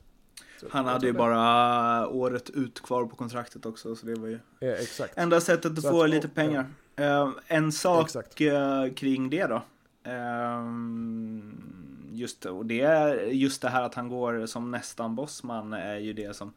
[0.60, 1.18] Så Han hade ju det.
[1.18, 5.18] bara året ut kvar på kontraktet också, så det var ju Ja, exakt.
[5.18, 6.66] enda sättet att Så få att- lite pengar.
[6.96, 8.40] Eh, en sak Exakt.
[8.40, 9.62] eh, kring det då.
[10.10, 11.79] Ehm,
[12.12, 16.12] just och det är just det här att han går som nästan bossman är ju
[16.12, 16.52] det som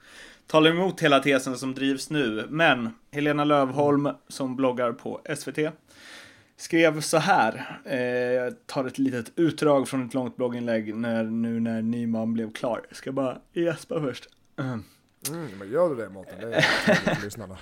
[0.47, 2.47] talar emot hela tesen som drivs nu.
[2.49, 5.57] Men Helena Lövholm som bloggar på SVT
[6.57, 7.79] skrev så här.
[7.85, 12.53] Eh, jag tar ett litet utdrag från ett långt blogginlägg när, nu när Nyman blev
[12.53, 12.81] klar.
[12.87, 14.29] Jag ska bara gäspa först.
[14.59, 14.83] Mm,
[15.59, 16.39] men gör du det Mårten?
[16.39, 17.57] Det är lyssnarna.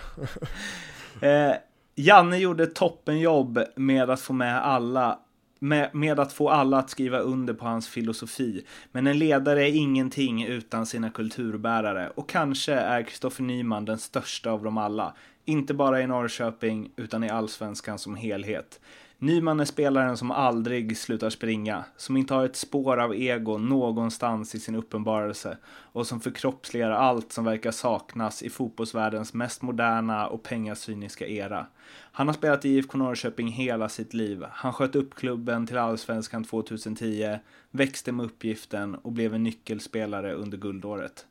[1.22, 1.56] Eh,
[1.96, 5.20] Janne gjorde toppenjobb med att få med alla
[5.62, 8.66] med, med att få alla att skriva under på hans filosofi.
[8.91, 14.51] Men en ledare är ingenting utan sina kulturbärare och kanske är Kristoffer Nyman den största
[14.51, 15.14] av dem alla.
[15.45, 18.80] Inte bara i Norrköping utan i allsvenskan som helhet.
[19.24, 24.55] Nyman är spelaren som aldrig slutar springa, som inte har ett spår av ego någonstans
[24.55, 30.43] i sin uppenbarelse och som förkroppsligar allt som verkar saknas i fotbollsvärldens mest moderna och
[30.43, 31.67] pengasyniska era.
[32.11, 34.45] Han har spelat i IFK Norrköping hela sitt liv.
[34.51, 37.39] Han sköt upp klubben till allsvenskan 2010,
[37.72, 41.26] växte med uppgiften och blev en nyckelspelare under guldåret.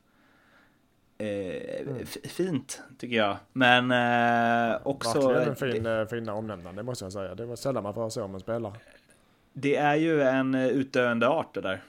[1.21, 2.07] Eh, mm.
[2.07, 3.37] Fint tycker jag.
[3.53, 5.29] Men eh, också...
[5.29, 7.35] Verkligen en fin, det, eh, fina omnämnande måste jag säga.
[7.35, 8.75] Det var sällan man får se om en spelare.
[9.53, 11.83] Det är ju en eh, utdöende art det där.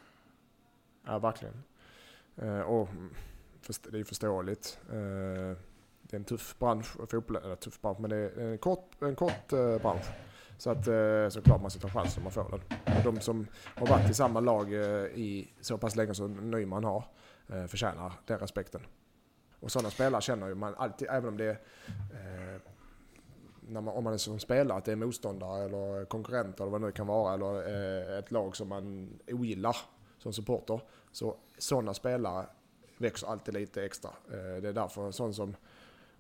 [1.06, 1.64] Ja, verkligen.
[2.42, 2.90] Eh, och
[3.84, 4.80] det är ju förståeligt.
[4.90, 5.58] Eh,
[6.02, 9.16] det är en tuff bransch, fotboll, eller tuff bransch, men det är en kort, en
[9.16, 10.06] kort eh, bransch.
[10.58, 10.86] Så att
[11.34, 12.96] såklart man ska ta chansen om man får den.
[12.98, 17.04] Och de som har varit i samma lag i så pass länge som Nyman har
[17.68, 18.82] förtjänar den respekten.
[19.62, 21.58] Och sådana spelare känner ju man alltid, även om det är
[22.14, 22.62] eh,
[23.72, 26.86] man, om man är som spelare, att det är motståndare eller konkurrenter eller vad det
[26.86, 27.68] nu kan vara, eller
[28.12, 29.78] eh, ett lag som man ogillar
[30.18, 30.82] som supporter.
[31.12, 32.46] Så sådana spelare
[32.98, 34.10] växer alltid lite extra.
[34.10, 35.56] Eh, det är därför sån som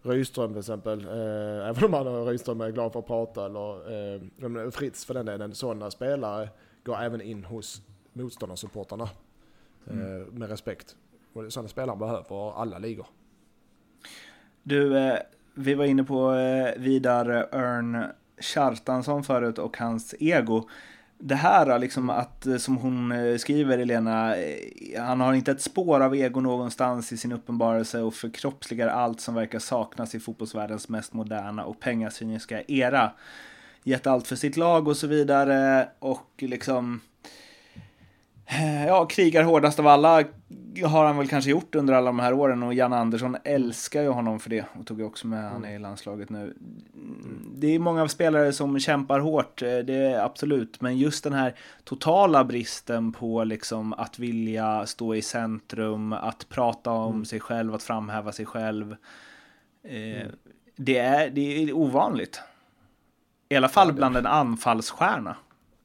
[0.03, 4.69] Rydström till exempel, eh, även om han Rydström är glad för att prata, eller eh,
[4.71, 6.49] Fritz för den delen, sådana spelare
[6.83, 7.81] går även in hos
[8.13, 9.09] motståndarsupportrarna
[9.89, 10.23] mm.
[10.23, 10.95] med respekt.
[11.33, 13.07] Och sådana spelare behöver alla ligor.
[14.63, 15.17] Du, eh,
[15.53, 18.05] vi var inne på eh, Vidar Örn
[18.39, 20.67] Kjartansson förut och hans ego.
[21.17, 24.35] Det här eh, liksom att, eh, som hon eh, skriver, Elena,
[24.97, 29.35] han har inte ett spår av ego någonstans i sin uppenbarelse och förkroppsligar allt som
[29.35, 33.11] verkar saknas i fotbollsvärldens mest moderna och pengasyniska era.
[33.83, 37.01] Gett allt för sitt lag och så vidare och liksom
[38.87, 40.23] ja, krigar hårdast av alla
[40.85, 44.09] har han väl kanske gjort under alla de här åren och Jan Andersson älskar ju
[44.09, 46.53] honom för det och tog ju också med han i landslaget nu.
[47.55, 51.55] Det är många spelare som kämpar hårt, eh, det är absolut, men just den här
[51.83, 57.25] totala bristen på liksom att vilja stå i centrum, att prata om mm.
[57.25, 58.95] sig själv, att framhäva sig själv.
[59.83, 60.35] Eh, mm.
[60.75, 62.41] det, är, det är ovanligt.
[63.49, 65.35] I alla fall bland en anfallsstjärna.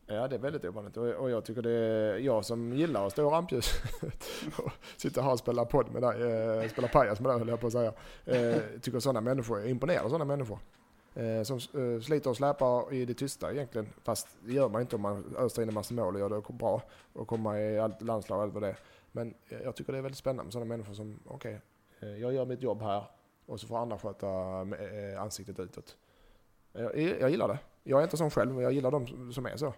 [0.09, 3.29] Ja, det är väldigt ovanligt och jag tycker det är jag som gillar att stå
[3.29, 3.83] i rampljuset
[4.59, 6.23] och sitta här och spela podd med dig,
[6.63, 7.93] eh, spela pajas med dig höll jag på att säga.
[8.25, 10.59] Eh, tycker sådana människor, jag imponerar sådana människor.
[11.15, 11.61] Eh, som
[12.03, 15.63] sliter och släpar i det tysta egentligen, fast det gör man inte om man öser
[15.63, 16.83] in en massa mål och gör det bra
[17.13, 18.79] och kommer i allt landslag och allt vad det är.
[19.13, 21.61] Men jag tycker det är väldigt spännande med sådana människor som, okej,
[21.99, 23.05] okay, jag gör mitt jobb här
[23.47, 24.29] och så får andra sköta
[25.19, 25.97] ansiktet utåt.
[26.73, 27.59] Jag, jag gillar det.
[27.83, 29.75] Jag är inte sån själv, men jag gillar de som är så.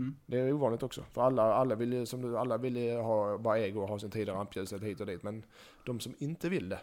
[0.00, 0.16] Mm.
[0.26, 1.04] Det är ovanligt också.
[1.12, 4.10] För alla, alla vill ju, som du, alla vill ha bara ego och ha sin
[4.10, 5.22] tid rampljuset hit och dit.
[5.22, 5.42] Men
[5.84, 6.80] de som inte vill det,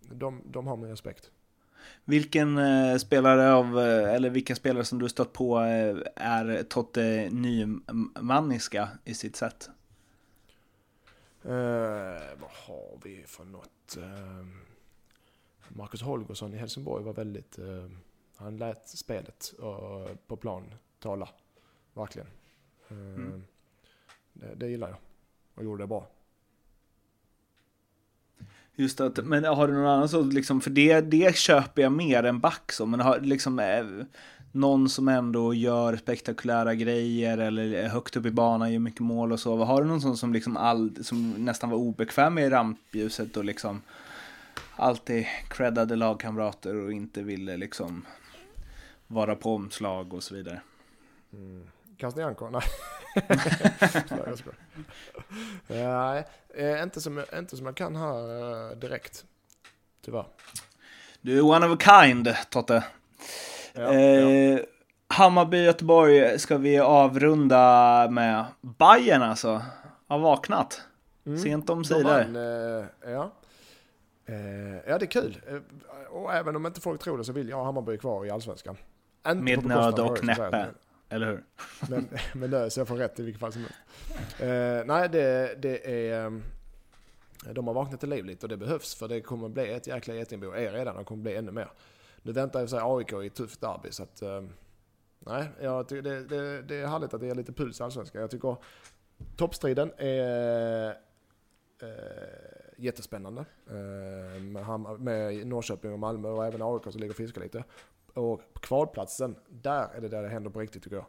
[0.00, 1.30] de, de har min respekt.
[2.04, 7.28] Vilken eh, spelare av, eh, eller vilka spelare som du stött på eh, är Totte
[7.32, 9.70] nymanniska i sitt sätt?
[11.42, 13.96] Eh, vad har vi för något?
[13.96, 14.46] Eh,
[15.68, 17.86] Marcus Holgersson i Helsingborg var väldigt, eh,
[18.36, 19.54] han lät spelet
[20.26, 21.28] på plan tala.
[21.94, 22.28] Verkligen.
[22.90, 23.32] Mm.
[23.32, 23.40] Eh,
[24.32, 24.98] det, det gillar jag.
[25.54, 26.06] Och gjorde det bra.
[28.74, 32.22] Just att, men har du någon annan så liksom, för det, det köper jag mer
[32.22, 33.84] än back så, men har liksom eh,
[34.52, 39.32] någon som ändå gör spektakulära grejer eller är högt upp i banan, gör mycket mål
[39.32, 39.64] och så.
[39.64, 43.82] Har du någon sån som liksom all, som nästan var obekväm i rampljuset och liksom
[44.76, 48.06] alltid creddade lagkamrater och inte ville liksom
[49.06, 50.60] vara på omslag och så vidare?
[51.32, 51.62] Mm.
[51.96, 52.50] Kastanjanko?
[52.50, 52.62] Nej.
[54.26, 54.58] jag skojar.
[55.66, 56.24] Nej,
[56.54, 59.24] eh, inte som, inte som jag kan här eh, direkt.
[60.04, 60.26] Tyvärr.
[61.20, 62.84] Du är one of a kind, Totte.
[63.72, 64.58] Ja, eh, ja.
[65.08, 68.44] Hammarby Göteborg ska vi avrunda med.
[68.60, 69.62] Bayern alltså,
[70.08, 70.82] har vaknat.
[71.26, 71.38] Mm.
[71.38, 72.20] Sent om sidor.
[72.20, 73.32] Eh, ja.
[74.26, 74.36] Eh,
[74.86, 75.40] ja, det är kul.
[75.48, 75.56] Eh,
[76.10, 78.76] och även om inte folk tror det så vill jag ha Hammarby kvar i Allsvenskan.
[79.28, 80.66] Inte med nöd och knäppe.
[81.08, 81.44] Eller hur?
[81.90, 83.78] men, men det, så jag får rätt i vilket fall som helst.
[84.40, 86.24] Eh, nej, det, det är...
[86.26, 86.32] Eh,
[87.52, 90.14] de har vaknat till liv lite och det behövs för det kommer bli ett jäkla
[90.14, 90.52] getingbo.
[90.52, 91.68] Är redan och kommer bli ännu mer.
[92.22, 94.22] Nu väntar jag sig AIK i ett tufft derby så att...
[94.22, 94.42] Eh,
[95.18, 98.20] nej, jag tycker det, det, det, är härligt att det är lite puls i Allsvenskan.
[98.20, 98.56] Jag tycker
[99.36, 100.88] toppstriden är...
[101.82, 103.44] Eh, jättespännande.
[103.70, 107.64] Eh, med, med Norrköping och Malmö och även AIK som ligger och fiskar lite.
[108.16, 111.06] Och kvalplatsen, där är det där det händer på riktigt tycker jag.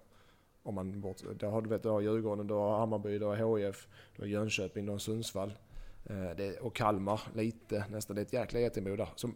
[0.63, 3.57] Om man bort, där har du vet, du har Djurgården, du har Hammarby, du har
[3.57, 5.53] HIF, du har Jönköping, du har Sundsvall.
[6.05, 8.15] Eh, det, och Kalmar lite nästan.
[8.15, 9.09] Det är ett jäkla getingbo där.
[9.15, 9.35] Som,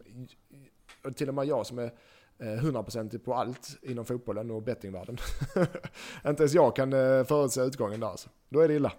[1.15, 1.91] till och med jag som är
[2.37, 5.17] eh, hundraprocentig på allt inom fotbollen och bettingvärlden.
[6.27, 8.29] Inte ens jag kan eh, förutse utgången där alltså.
[8.49, 8.91] Då är det illa.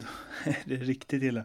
[0.64, 1.44] det är riktigt illa.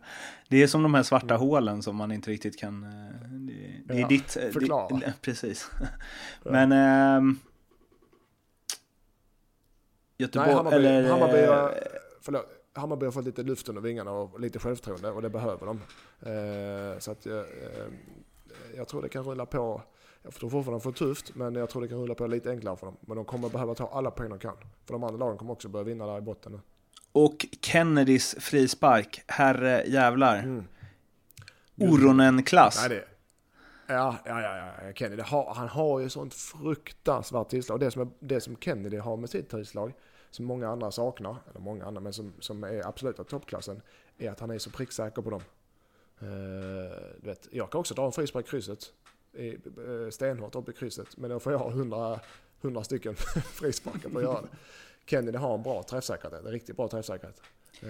[0.50, 2.84] Det är som de här svarta hålen som man inte riktigt kan...
[2.84, 3.45] Eh,
[3.90, 4.38] eh, Det, är Ja, ditt...
[4.38, 4.98] eh, förklara.
[4.98, 5.70] Det, precis.
[6.44, 6.72] Men...
[6.72, 7.40] ehm,
[10.18, 11.10] Göteborg, Nej, Hammarby, eller...
[11.10, 11.74] Hammarby, eh, har,
[12.22, 15.82] förlåt, Hammarby har fått lite luft under vingarna och lite självförtroende och det behöver de.
[16.30, 17.44] Eh, så att, eh, eh,
[18.76, 19.82] jag tror det kan rulla på.
[20.24, 22.78] Jag tror fortfarande de får tufft, men jag tror det kan rulla på lite enklare
[22.78, 22.98] för dem.
[23.02, 24.58] Men de kommer behöva ta alla poäng de kan.
[24.86, 26.60] För de andra lagen kommer också börja vinna där i botten nu.
[27.12, 30.38] Och Kennedys frispark, herre jävlar.
[30.38, 30.64] Mm.
[31.78, 32.86] Oronen-klass.
[32.90, 33.04] Nej, det,
[33.88, 37.80] ja, ja, ja, ja, Kennedy har, han har ju sånt fruktansvärt tillslag.
[37.80, 39.94] Det som, är, det som Kennedy har med sitt tillslag,
[40.32, 43.82] som många andra saknar, eller många andra, men som, som är absoluta toppklassen,
[44.18, 45.42] är att han är så pricksäker på dem.
[46.22, 46.30] Uh,
[47.22, 48.94] du vet, jag kan också dra en frispark i krysset,
[49.34, 52.20] i, eh, stenhårt upp i krysset, men då får jag ha 100,
[52.62, 53.16] 100 stycken
[53.46, 54.48] frisparkar för att göra det.
[55.06, 57.42] Kennedy har en bra träffsäkerhet, en riktigt bra träffsäkerhet.
[57.84, 57.90] Uh,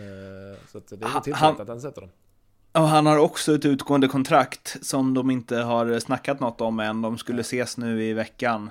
[0.68, 2.10] så det är inget tillfälligt att han sätter dem.
[2.76, 7.02] Och han har också ett utgående kontrakt som de inte har snackat något om än.
[7.02, 8.70] De skulle ses nu i veckan.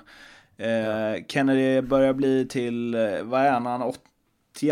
[0.57, 4.71] Eh, Kennedy börjar bli till, eh, vad är han, han är 80?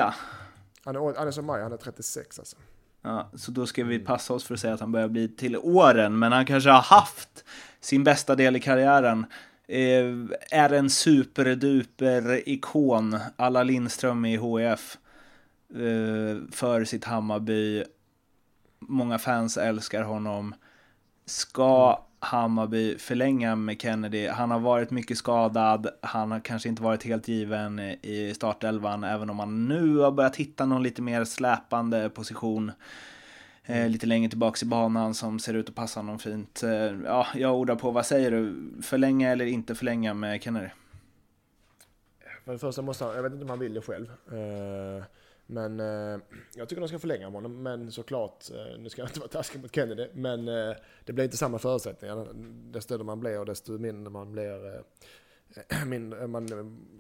[0.86, 2.56] Han är, han är som mig, han är 36 alltså.
[3.02, 5.58] Ja, så då ska vi passa oss för att säga att han börjar bli till
[5.58, 7.46] åren, men han kanske har haft
[7.80, 9.26] sin bästa del i karriären.
[9.68, 10.06] Eh,
[10.52, 14.98] är en superduper ikon, alla Lindström i HIF,
[15.74, 17.84] eh, för sitt Hammarby.
[18.90, 20.56] Många fans älskar honom.
[21.26, 24.28] Ska Hammarby förlänga med Kennedy?
[24.28, 29.30] Han har varit mycket skadad, han har kanske inte varit helt given i startelvan, även
[29.30, 32.72] om han nu har börjat hitta någon lite mer släpande position.
[33.66, 36.64] Eh, lite längre tillbaks i banan som ser ut att passa honom fint.
[36.64, 36.72] Eh,
[37.06, 38.72] ja, jag ordar på, vad säger du?
[38.82, 40.70] Förlänga eller inte förlänga med Kennedy?
[42.46, 44.12] För det första måste han, jag vet inte om han vill det själv.
[44.32, 45.04] Eh,
[45.46, 46.20] men eh,
[46.56, 47.64] jag tycker de ska förlänga med honom.
[47.64, 50.76] Men såklart, eh, nu ska jag inte vara taskig mot Kennedy, men eh,
[51.06, 52.28] det blir inte samma förutsättningar.
[52.72, 54.82] Desto större man blir och desto mindre man blir eh,
[55.86, 56.48] mindre, eh, man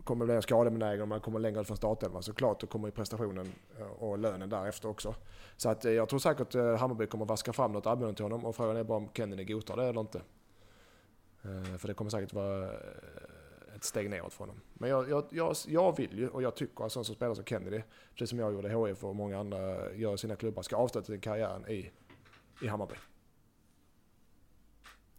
[0.03, 2.23] kommer bli skadebenägen och man kommer längre från startelvan.
[2.23, 5.15] Såklart, då kommer ju prestationen eh, och lönen därefter också.
[5.57, 8.45] Så att eh, jag tror säkert eh, Hammarby kommer vaska fram något erbjudande till honom
[8.45, 10.21] och frågan är bara om Kennedy godtar det eller inte.
[11.77, 12.71] För det kommer säkert vara
[13.83, 14.61] ett steg neråt för honom.
[14.73, 17.45] Men jag, jag, jag, jag vill ju, och jag tycker att sån som spelar som
[17.45, 17.81] Kennedy,
[18.13, 21.05] precis som jag gjorde i HIF och många andra gör i sina klubbar, ska avsluta
[21.05, 21.91] sin karriären i,
[22.61, 22.95] i Hammarby.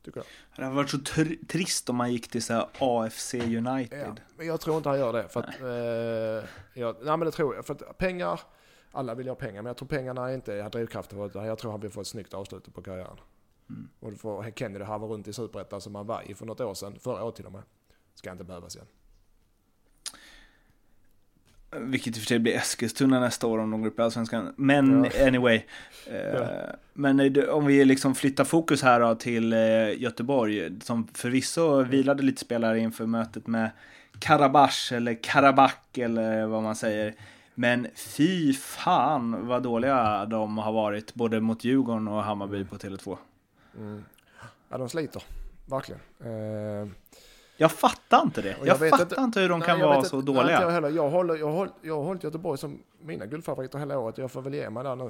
[0.05, 0.27] Tycker jag.
[0.57, 4.21] Det hade varit så tr- trist om man gick till så AFC Ja, United.
[4.37, 5.29] men jag tror inte han gör det.
[5.29, 6.49] För att, eh,
[6.81, 7.67] jag, nej men det tror jag.
[7.67, 8.41] För att pengar,
[8.93, 11.19] alla vill ha pengar, men jag tror pengarna är inte är drivkraften.
[11.33, 11.47] för det.
[11.47, 13.17] Jag tror han vill få ett snyggt avslut på karriären.
[13.69, 13.89] Mm.
[14.01, 16.75] Och då får Kennedy harva runt i Superettan som han var i för något år
[16.75, 17.62] sedan, förra året till och med.
[18.15, 18.87] Ska inte behövas igen.
[21.77, 24.55] Vilket i och för sig blir Eskilstuna nästa år om de går upp i Allsvenskan.
[24.57, 25.27] Men Ja.
[25.27, 25.62] anyway.
[26.07, 26.49] Eh, Ja.
[26.93, 30.81] Men eh, om vi liksom flyttar fokus här då till eh, Göteborg.
[30.81, 33.71] Som förvisso vilade lite spelare inför mötet med
[34.19, 37.15] Karabach eller Karabach eller vad man säger.
[37.55, 43.17] Men fy fan vad dåliga de har varit både mot Djurgården och Hammarby på Tele2.
[43.79, 44.05] Mm.
[44.69, 45.23] Ja, de sliter.
[45.67, 46.01] Verkligen.
[46.21, 46.89] Eh,
[47.57, 48.57] Jag fattar inte det.
[48.59, 50.57] Jag, jag fattar inte- inte hur de nej, kan vara så inte- nej, dåliga.
[50.57, 50.88] inte Jag, heller.
[50.90, 54.18] jag, håller, jag, håller, jag har hållit Göteborg som mina guldfavoriter hela året.
[54.18, 55.05] Jag får väl ge mig där nu,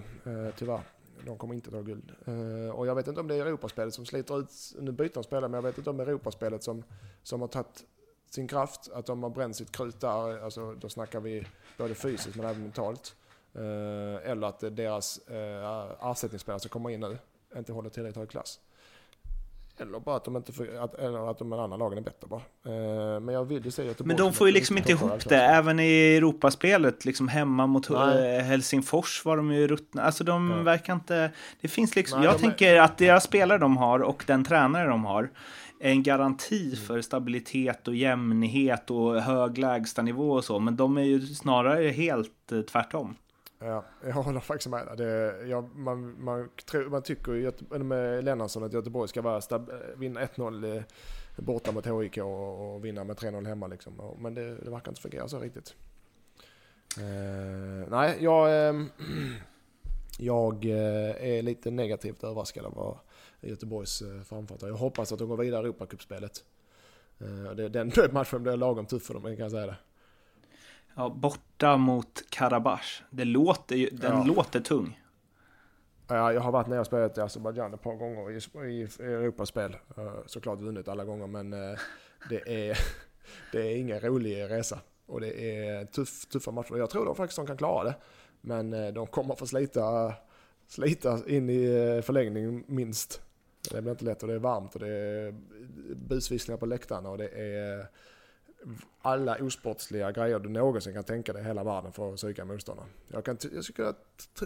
[0.46, 0.80] eh, tyvärr.
[1.26, 2.12] De kommer inte ta guld.
[2.26, 5.22] Eh, och jag vet inte om det är Europaspelet som sliter ut, nu byter de
[5.24, 6.82] spelare, men jag vet inte om det är Europaspelet som,
[7.22, 7.84] som har tagit
[8.30, 10.44] sin kraft, att de har bränt sitt krut där.
[10.44, 11.46] Alltså, då snackar vi
[11.78, 13.16] både fysiskt men även mentalt.
[13.54, 17.18] Eh, eller att deras eh, ersättningsspelare som kommer in nu
[17.56, 18.60] inte håller tillräckligt hög klass.
[19.80, 22.40] Eller bara att de inte får, att, eller att de andra lagen är bättre bara.
[22.74, 25.36] Eh, men jag vill ju se Göteborg Men de får ju liksom inte ihop det.
[25.42, 28.36] Även i Europaspelet, liksom hemma mot Nej.
[28.36, 30.02] eh, Helsingfors var de ju ruttna.
[30.02, 30.62] Alltså de Ja.
[30.62, 31.30] verkar inte...
[31.60, 32.18] Det finns liksom...
[32.20, 35.30] Nej, jag de är- tänker att deras spelare de har och den tränare de har
[35.80, 36.76] är en garanti Mm.
[36.86, 40.60] för stabilitet och jämnhet och hög lägstanivå och så.
[40.60, 43.16] Men de är ju snarare helt eh, tvärtom.
[43.64, 44.88] Ja, jag håller faktiskt med.
[44.96, 49.70] Det, ja, man, man, tror, man tycker ju med Lennartsson att Göteborg ska vara stab,
[49.70, 50.82] eh, vinna 1-0 eh,
[51.36, 53.66] borta mot HIK och, och vinna med 3-0 hemma.
[53.66, 54.16] Liksom.
[54.18, 55.74] Men det, det verkar inte fungera så riktigt.
[56.98, 59.36] Eh, nej, jag, ehm, eh,
[60.18, 62.98] Jag är lite negativt överraskad av
[63.40, 64.62] Göteborgs eh, framfart.
[64.62, 66.44] Jag hoppas att de går vidare i Europacupspelet.
[67.18, 69.76] Eh, den matchen blir lagom tuff för dem, kan jag säga det.
[70.96, 73.02] Ja, borta mot Karabach.
[73.10, 74.24] Det låter ju, den ja.
[74.24, 75.00] låter tung.
[76.08, 78.36] Ja, jag har varit nere och spelat i Azerbajdzjan ett par gånger i,
[78.70, 79.76] i Europaspel.
[80.26, 81.50] Såklart vunnit alla gånger, men
[82.30, 82.78] det är,
[83.52, 84.80] det är ingen rolig resa.
[85.06, 86.76] Och det är tuff, tuffa matcher.
[86.76, 87.94] Jag tror de faktiskt de kan klara det.
[88.40, 90.14] Men de kommer få slita,
[90.68, 93.20] slita in i förlängning minst.
[93.70, 95.34] Det blir inte lätt och det är varmt och det är
[95.94, 97.86] busvisslingar på läktarna och det är
[99.02, 102.88] alla osportsliga grejer du någonsin kan tänka dig i hela världen för att psyka motståndaren.
[103.08, 103.94] Jag, kan jag skulle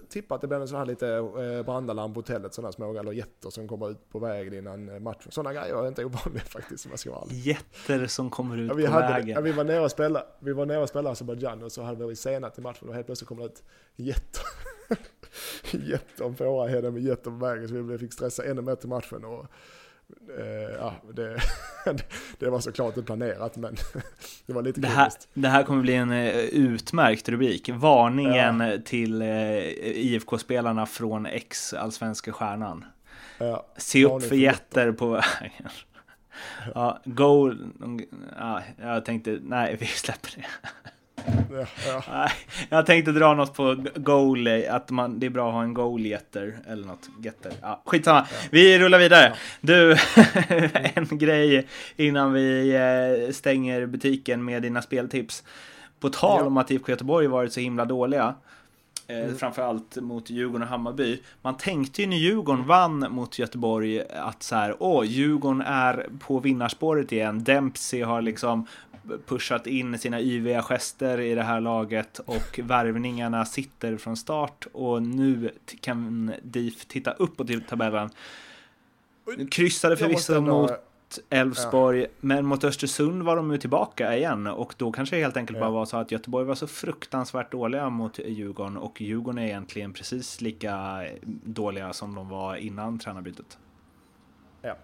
[0.09, 3.13] tippa att det blir en sån här lite eh, brandalarm på hotellet, sådana små eller
[3.13, 5.33] jätter som kommer ut på vägen innan eh, matchen.
[5.33, 7.37] Sådana grejer är inte ovanliga faktiskt om jag ska vara ärlig.
[7.37, 9.29] Jätter som kommer ut ja, vi på hade, vägen?
[9.29, 12.07] Ja, vi var nere och spelade, vi var nere och spelade Azerbajdzjan och så hade
[12.07, 13.63] vi senat i matchen och helt plötsligt kom det ut
[13.97, 14.45] jätter.
[15.73, 19.25] jätter om Fårahedden med jätter på vägen så vi fick stressa ännu mer till matchen.
[19.25, 19.47] Och,
[20.39, 21.41] eh, ja, det,
[22.39, 23.77] det var såklart inte planerat men
[24.47, 27.69] det var lite det här, det här kommer bli en uh, utmärkt rubrik.
[27.69, 28.79] Varningen ja.
[28.85, 32.85] till uh, IFK-spelarna från ex-allsvenska stjärnan.
[33.39, 35.69] Ja, Se upp för jätter på vägen.
[36.75, 37.55] Ja, go...
[38.39, 40.47] Ja, jag tänkte, nej vi släpper det.
[41.53, 42.29] Ja, ja.
[42.69, 46.59] Jag tänkte dra något på goal, att man, det är bra att ha en goal-getter
[46.69, 47.09] eller något.
[47.23, 47.53] Getter.
[47.63, 48.49] Ja, skitsamma, ja.
[48.51, 49.35] vi rullar vidare.
[49.61, 49.93] Du,
[50.95, 51.67] en grej
[51.97, 55.45] innan vi eh, stänger butiken med dina speltips.
[56.01, 58.35] På tal om att IFK Göteborg varit så himla dåliga.
[59.11, 59.37] Eh, mm.
[59.37, 61.23] Framförallt mot Djurgården och Hammarby.
[61.43, 66.41] Man tänkte ju när Djurgården vann mot Göteborg att så här, åh, Djurgården är på
[66.41, 67.45] vinnarspåret igen.
[67.45, 68.67] Dempsey har liksom
[69.27, 75.03] pushat in sina yviga gester i det här laget och värvningarna sitter från start och
[75.03, 78.11] nu kan DIF titta uppåt i tabellen.
[79.51, 80.71] Kryssade förvisso mot
[81.31, 82.07] Elfsborg, ja.
[82.21, 85.65] men mot Östersund var de ju tillbaka igen och då kanske det helt enkelt ja.
[85.65, 89.93] bara var så att Göteborg var så fruktansvärt dåliga mot Djurgården och Djurgården är egentligen
[89.93, 91.05] precis lika
[91.45, 93.59] dåliga som de var innan tränarbytet.
[94.63, 94.77] Ja,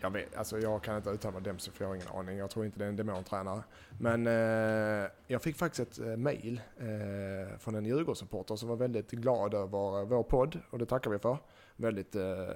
[0.00, 2.38] jag vet, alltså jag kan inte uttala mig om Dempsey för jag har ingen aning.
[2.38, 3.62] Jag tror inte det är en demontränare.
[3.98, 9.10] Men eh, jag fick faktiskt ett eh, mail eh, från en Djurgårdssupporter som var väldigt
[9.10, 11.38] glad över eh, vår podd och det tackar vi för.
[11.76, 12.48] Väldigt eh,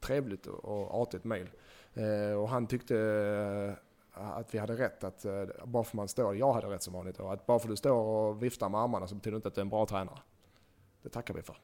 [0.00, 1.50] trevligt och artigt mail.
[1.94, 2.98] Eh, och han tyckte
[4.16, 6.94] eh, att vi hade rätt att eh, bara för man står, jag hade rätt som
[6.94, 9.48] vanligt, och att bara för du står och viftar med armarna så betyder det inte
[9.48, 10.18] att du är en bra tränare.
[11.02, 11.56] Det tackar vi för.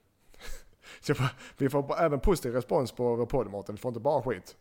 [1.00, 1.26] Så får,
[1.56, 4.56] vi får även positiv respons på vår podd Mårten, vi får inte bara skit.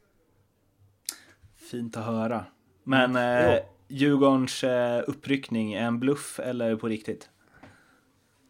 [1.55, 2.45] Fint att höra.
[2.83, 3.55] Men mm.
[3.55, 7.29] eh, Djurgårdens eh, uppryckning, är en bluff eller på riktigt?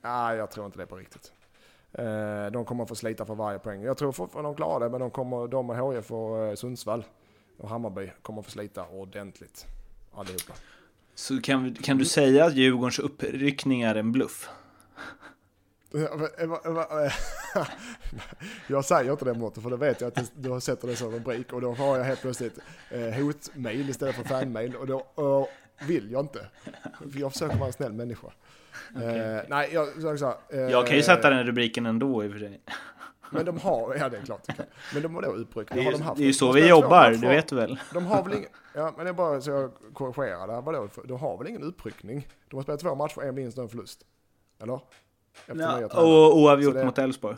[0.04, 1.32] Nej, jag tror inte det är på riktigt.
[1.92, 3.82] Eh, de kommer få slita för varje poäng.
[3.82, 7.04] Jag tror fortfarande de klarar det, men de, kommer, de och HIF och eh, Sundsvall
[7.58, 9.66] och Hammarby kommer få slita ordentligt.
[10.14, 10.54] Allihopa.
[11.16, 14.50] Så kan, kan du säga att Djurgårdens uppryckning är en bluff?
[18.68, 21.12] Jag säger inte det Mårten, för det vet jag att du har sett det som
[21.12, 22.60] rubrik och då har jag helt plötsligt
[23.18, 25.50] hotmail istället för fanmail och då och
[25.88, 26.40] vill jag inte.
[27.12, 28.28] För jag försöker vara en snäll människa.
[28.96, 29.42] Okay.
[29.48, 32.40] Nej, jag, så, så, eh, jag kan ju sätta den rubriken ändå i och för
[32.40, 32.62] sig.
[33.32, 34.48] Men de har, ja det är klart
[34.94, 35.84] Men de har då utryckning.
[35.84, 37.80] Det är, de haft, det är ju så vi jobbar, det vet du väl?
[37.94, 40.62] De har väl ingen, ja men det är bara så jag korrigerar där.
[40.62, 42.28] Vadå, de har väl ingen utryckning?
[42.50, 44.06] De har spelat två matcher, en vinst och en förlust.
[44.62, 44.80] Eller?
[45.46, 47.38] Ja, och oavgjort mot Elfsborg.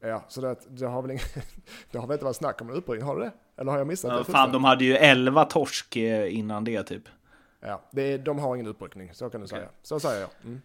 [0.00, 1.24] Ja, så det, det, har väl ingen,
[1.90, 3.32] det har väl inte varit snack om en uppryckning, har det?
[3.56, 4.24] Eller har jag missat ja, det?
[4.24, 7.02] Fan, de hade ju 11 torsk eh, innan det typ.
[7.60, 9.68] Ja, det, de har ingen uppryckning, så kan du säga.
[9.82, 10.30] Så säger jag.
[10.44, 10.60] Mm.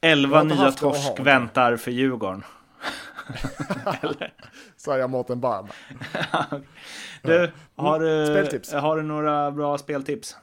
[0.00, 2.44] 11 nya torsk väntar för Djurgården.
[4.76, 5.68] Säger Mårten Barm.
[7.22, 8.72] du, har du, speltips.
[8.72, 10.36] har du några bra speltips?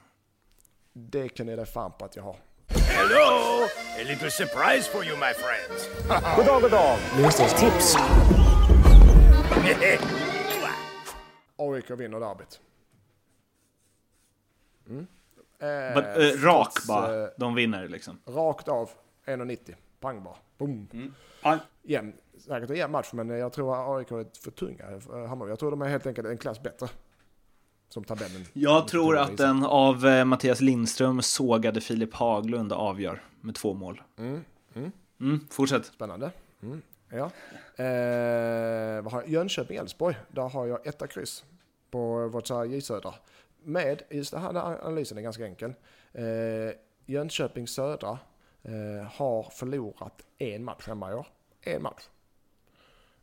[0.93, 2.35] Det kan jag dig fan på att jag har.
[2.97, 3.67] Hello!
[3.99, 5.89] A little surprise for you, my friends.
[6.07, 6.99] god dag, god dag.
[7.57, 7.95] Tips.
[11.57, 12.59] AIK vinner derbyt.
[14.89, 15.07] Mm.
[15.59, 18.19] Eh, But, uh, rak bara, uh, de vinner liksom.
[18.25, 18.89] Rakt av,
[19.25, 19.75] 1,90.
[19.99, 20.35] Pang bara.
[20.57, 20.87] Boom.
[20.93, 21.13] Mm.
[21.43, 21.59] Pang.
[21.83, 24.85] Jämn, säkert en jämn match, men jag tror AIK är för tunga.
[25.27, 25.51] Hammarby.
[25.51, 26.87] Jag tror de är helt enkelt en klass bättre
[27.89, 28.45] som tabellen.
[28.53, 34.01] Jag tror att den av eh, Mattias Lindström sågade Filip Haglund avgör med två mål.
[34.17, 34.43] Mm.
[34.75, 34.91] Mm.
[35.19, 35.85] Mm, fortsätt.
[35.85, 36.31] Spännande.
[36.63, 36.81] Mm.
[37.09, 37.31] Ja.
[37.83, 39.29] Eh, vad har jag?
[39.29, 40.15] Jönköping-Elfsborg.
[40.31, 41.43] Där har jag etta kryss
[41.91, 43.13] på vårt J Södra.
[43.63, 44.55] Med, just det här
[44.85, 45.73] analysen är ganska enkel.
[46.13, 46.23] Eh,
[47.05, 48.19] Jönköping Södra
[48.63, 51.27] eh, har förlorat en match hemma i år.
[51.61, 52.03] en match.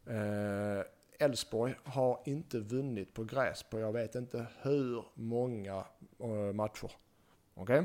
[0.07, 0.85] Eh,
[1.23, 5.85] Elfsborg har inte vunnit på gräs på jag vet inte hur många
[6.19, 6.91] eh, matcher.
[7.55, 7.85] Okej?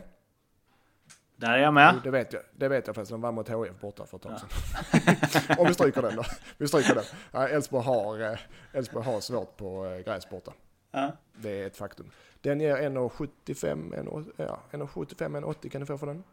[1.36, 1.92] Där är jag med.
[1.96, 3.14] Jo, Det vet jag, det vet jag förresten.
[3.14, 5.56] De vann mot HIF borta för ett tag sedan.
[5.60, 6.24] Om vi stryker den då.
[6.58, 7.48] Vi stryker den.
[7.48, 10.54] Elfsborg har, eh, har svårt på eh, gräs borta.
[10.92, 11.12] Ja.
[11.36, 12.12] Det är ett faktum.
[12.42, 16.24] Den ger 1,75, 1,80 ja, 1,75, 1,80 kan du få för den.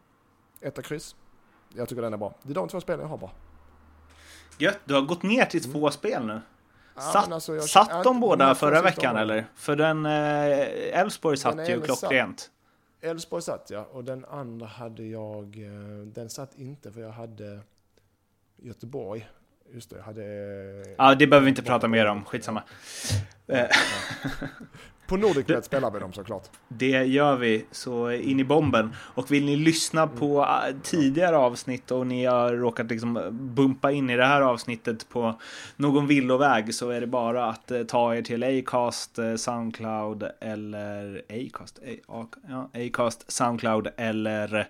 [0.61, 1.15] Etta kryss.
[1.75, 2.33] Jag tycker den är bra.
[2.43, 3.31] Det är de två spelen jag har bara.
[4.57, 6.41] Gött, du har gått ner till två spel nu.
[6.95, 9.45] Ja, Satt, alltså, jag- satt ja, de båda förra veckan eller?
[9.55, 11.99] För den eh, Elfsborg satt Den ju satt.
[11.99, 12.51] klockrent.
[13.01, 17.59] Elfsborg satt jag och den andra hade jag, eh, den satt inte för jag hade
[18.57, 19.27] Göteborg.
[19.73, 20.23] Just det, jag hade...
[20.97, 22.25] Ja, det behöver vi inte prata mer om.
[22.25, 22.63] Skitsamma.
[23.47, 23.65] Eh,
[25.07, 26.49] På Nordicbet spelar vi dem såklart.
[26.67, 28.93] Det gör vi, så in i bomben.
[28.97, 34.09] Och vill ni lyssna på äh, tidigare avsnitt och ni har råkat liksom bumpa in
[34.09, 35.39] i det här avsnittet på
[35.75, 41.21] någon villoväg så är det bara att eh, ta er till Acast, eh, Soundcloud eller
[41.29, 41.79] Acast,
[42.73, 44.67] Acast, Soundcloud eller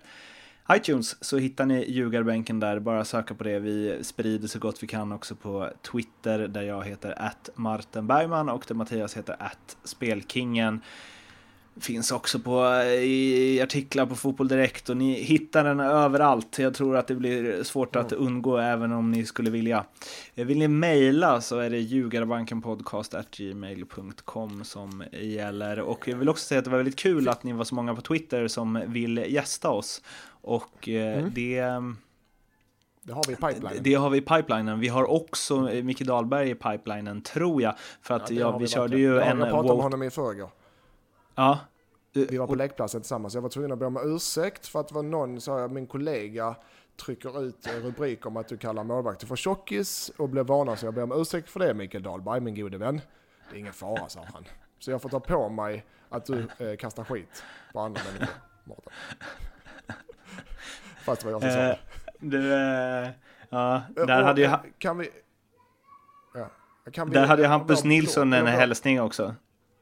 [0.72, 3.58] iTunes så hittar ni ljugarbänken där, bara söka på det.
[3.58, 8.48] Vi sprider så gott vi kan också på Twitter där jag heter att Martin Bergman
[8.48, 10.80] och där Mattias heter att Spelkingen.
[11.80, 16.58] Finns också på, i artiklar på Fotboll Direkt och ni hittar den överallt.
[16.58, 19.84] Jag tror att det blir svårt att undgå även om ni skulle vilja.
[20.34, 25.80] Vill ni mejla så är det ljugarbankenpodcast.gmail.com som gäller.
[25.80, 27.94] Och jag vill också säga att det var väldigt kul att ni var så många
[27.94, 30.02] på Twitter som vill gästa oss.
[30.46, 31.32] Och eh, Mm.
[31.34, 31.60] det...
[33.02, 33.82] Det har vi i pipelinen.
[33.82, 34.80] Det har vi i pipelinen.
[34.80, 37.74] Vi har också eh, Micke Dahlberg i pipelinen, tror jag.
[38.02, 40.10] För att det ja, har vi, körde ju ja, en Jag pratade med honom i
[40.10, 40.50] förrgår.
[41.34, 41.58] Ja.
[42.12, 43.34] Vi var på lekplatsen tillsammans.
[43.34, 45.86] Jag var tvungen att be om ursäkt för att det var någon, sa jag, min
[45.86, 46.56] kollega
[47.04, 50.86] trycker ut en rubrik om att du kallar målvakter för tjockis och blev varnad så
[50.86, 53.00] jag ber om ursäkt för det Mikael Dahlberg, min gode vän.
[53.50, 54.44] Det är ingen fara, sa han.
[54.78, 57.42] Så jag får ta på mig att du eh, kastar skit
[57.72, 58.34] på andra människor,
[58.64, 58.92] Mårten.
[61.04, 61.76] Fast det var jag som sa Eh,
[62.18, 63.08] du, eh,
[63.48, 65.08] ja, Eh, där hade ju, Kan vi...
[66.34, 66.50] Ja.
[66.92, 69.34] Kan vi där hade ju Hampus Nilsson en hälsning också.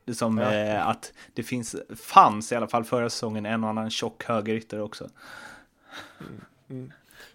[0.05, 0.53] Det som Ja.
[0.53, 4.81] eh, att det finns, fanns i alla fall förra säsongen en och annan tjock högerytter
[4.81, 5.09] också.
[6.71, 6.93] Mm.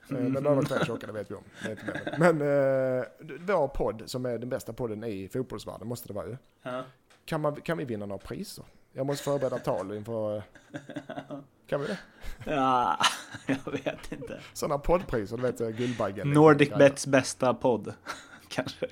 [0.10, 1.44] Eh, Men de var två tjocka, det vet vi om.
[1.62, 2.16] Är.
[2.20, 3.06] Men eh,
[3.40, 6.38] vår podd, som är den bästa podden i fotbollsvärlden, måste det vara ju.
[6.64, 6.84] Ja.
[7.26, 8.66] Kan, man, kan vi vinna några priser?
[8.94, 10.38] Jag måste förbereda tal inför...
[10.38, 10.44] eh,
[11.68, 11.98] Kan vi det?
[12.46, 12.98] ja,
[13.46, 14.40] jag vet inte.
[14.54, 16.32] Sådana poddpriser, du vet eh, Guldbaggen.
[16.32, 16.70] Nordic.
[16.70, 17.94] Bets bästa podd.
[18.48, 18.88] Kanske.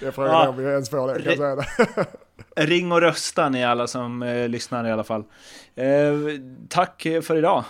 [0.00, 0.48] Det är frågan Ja.
[0.48, 1.84] om vi ens får det, kan jag säga
[2.56, 2.66] det.
[2.66, 5.24] Ring och rösta ni alla som eh, lyssnar i alla fall.
[5.74, 6.12] Eh,
[6.68, 7.64] tack för idag.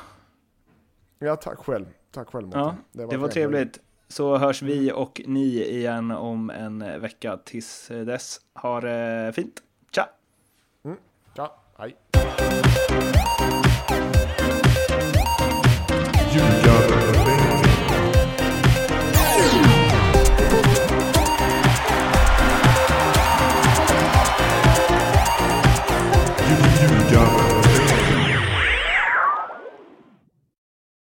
[1.19, 1.87] Ja, tack själv.
[2.11, 2.75] Tack själv Mårten.
[2.93, 3.79] Ja, det var trevligt.
[4.09, 7.37] Så hörs vi och ni igen om en vecka.
[7.45, 9.63] Tills dess, ha det fint.
[11.37, 11.53] Tja!
[11.79, 11.89] Ja,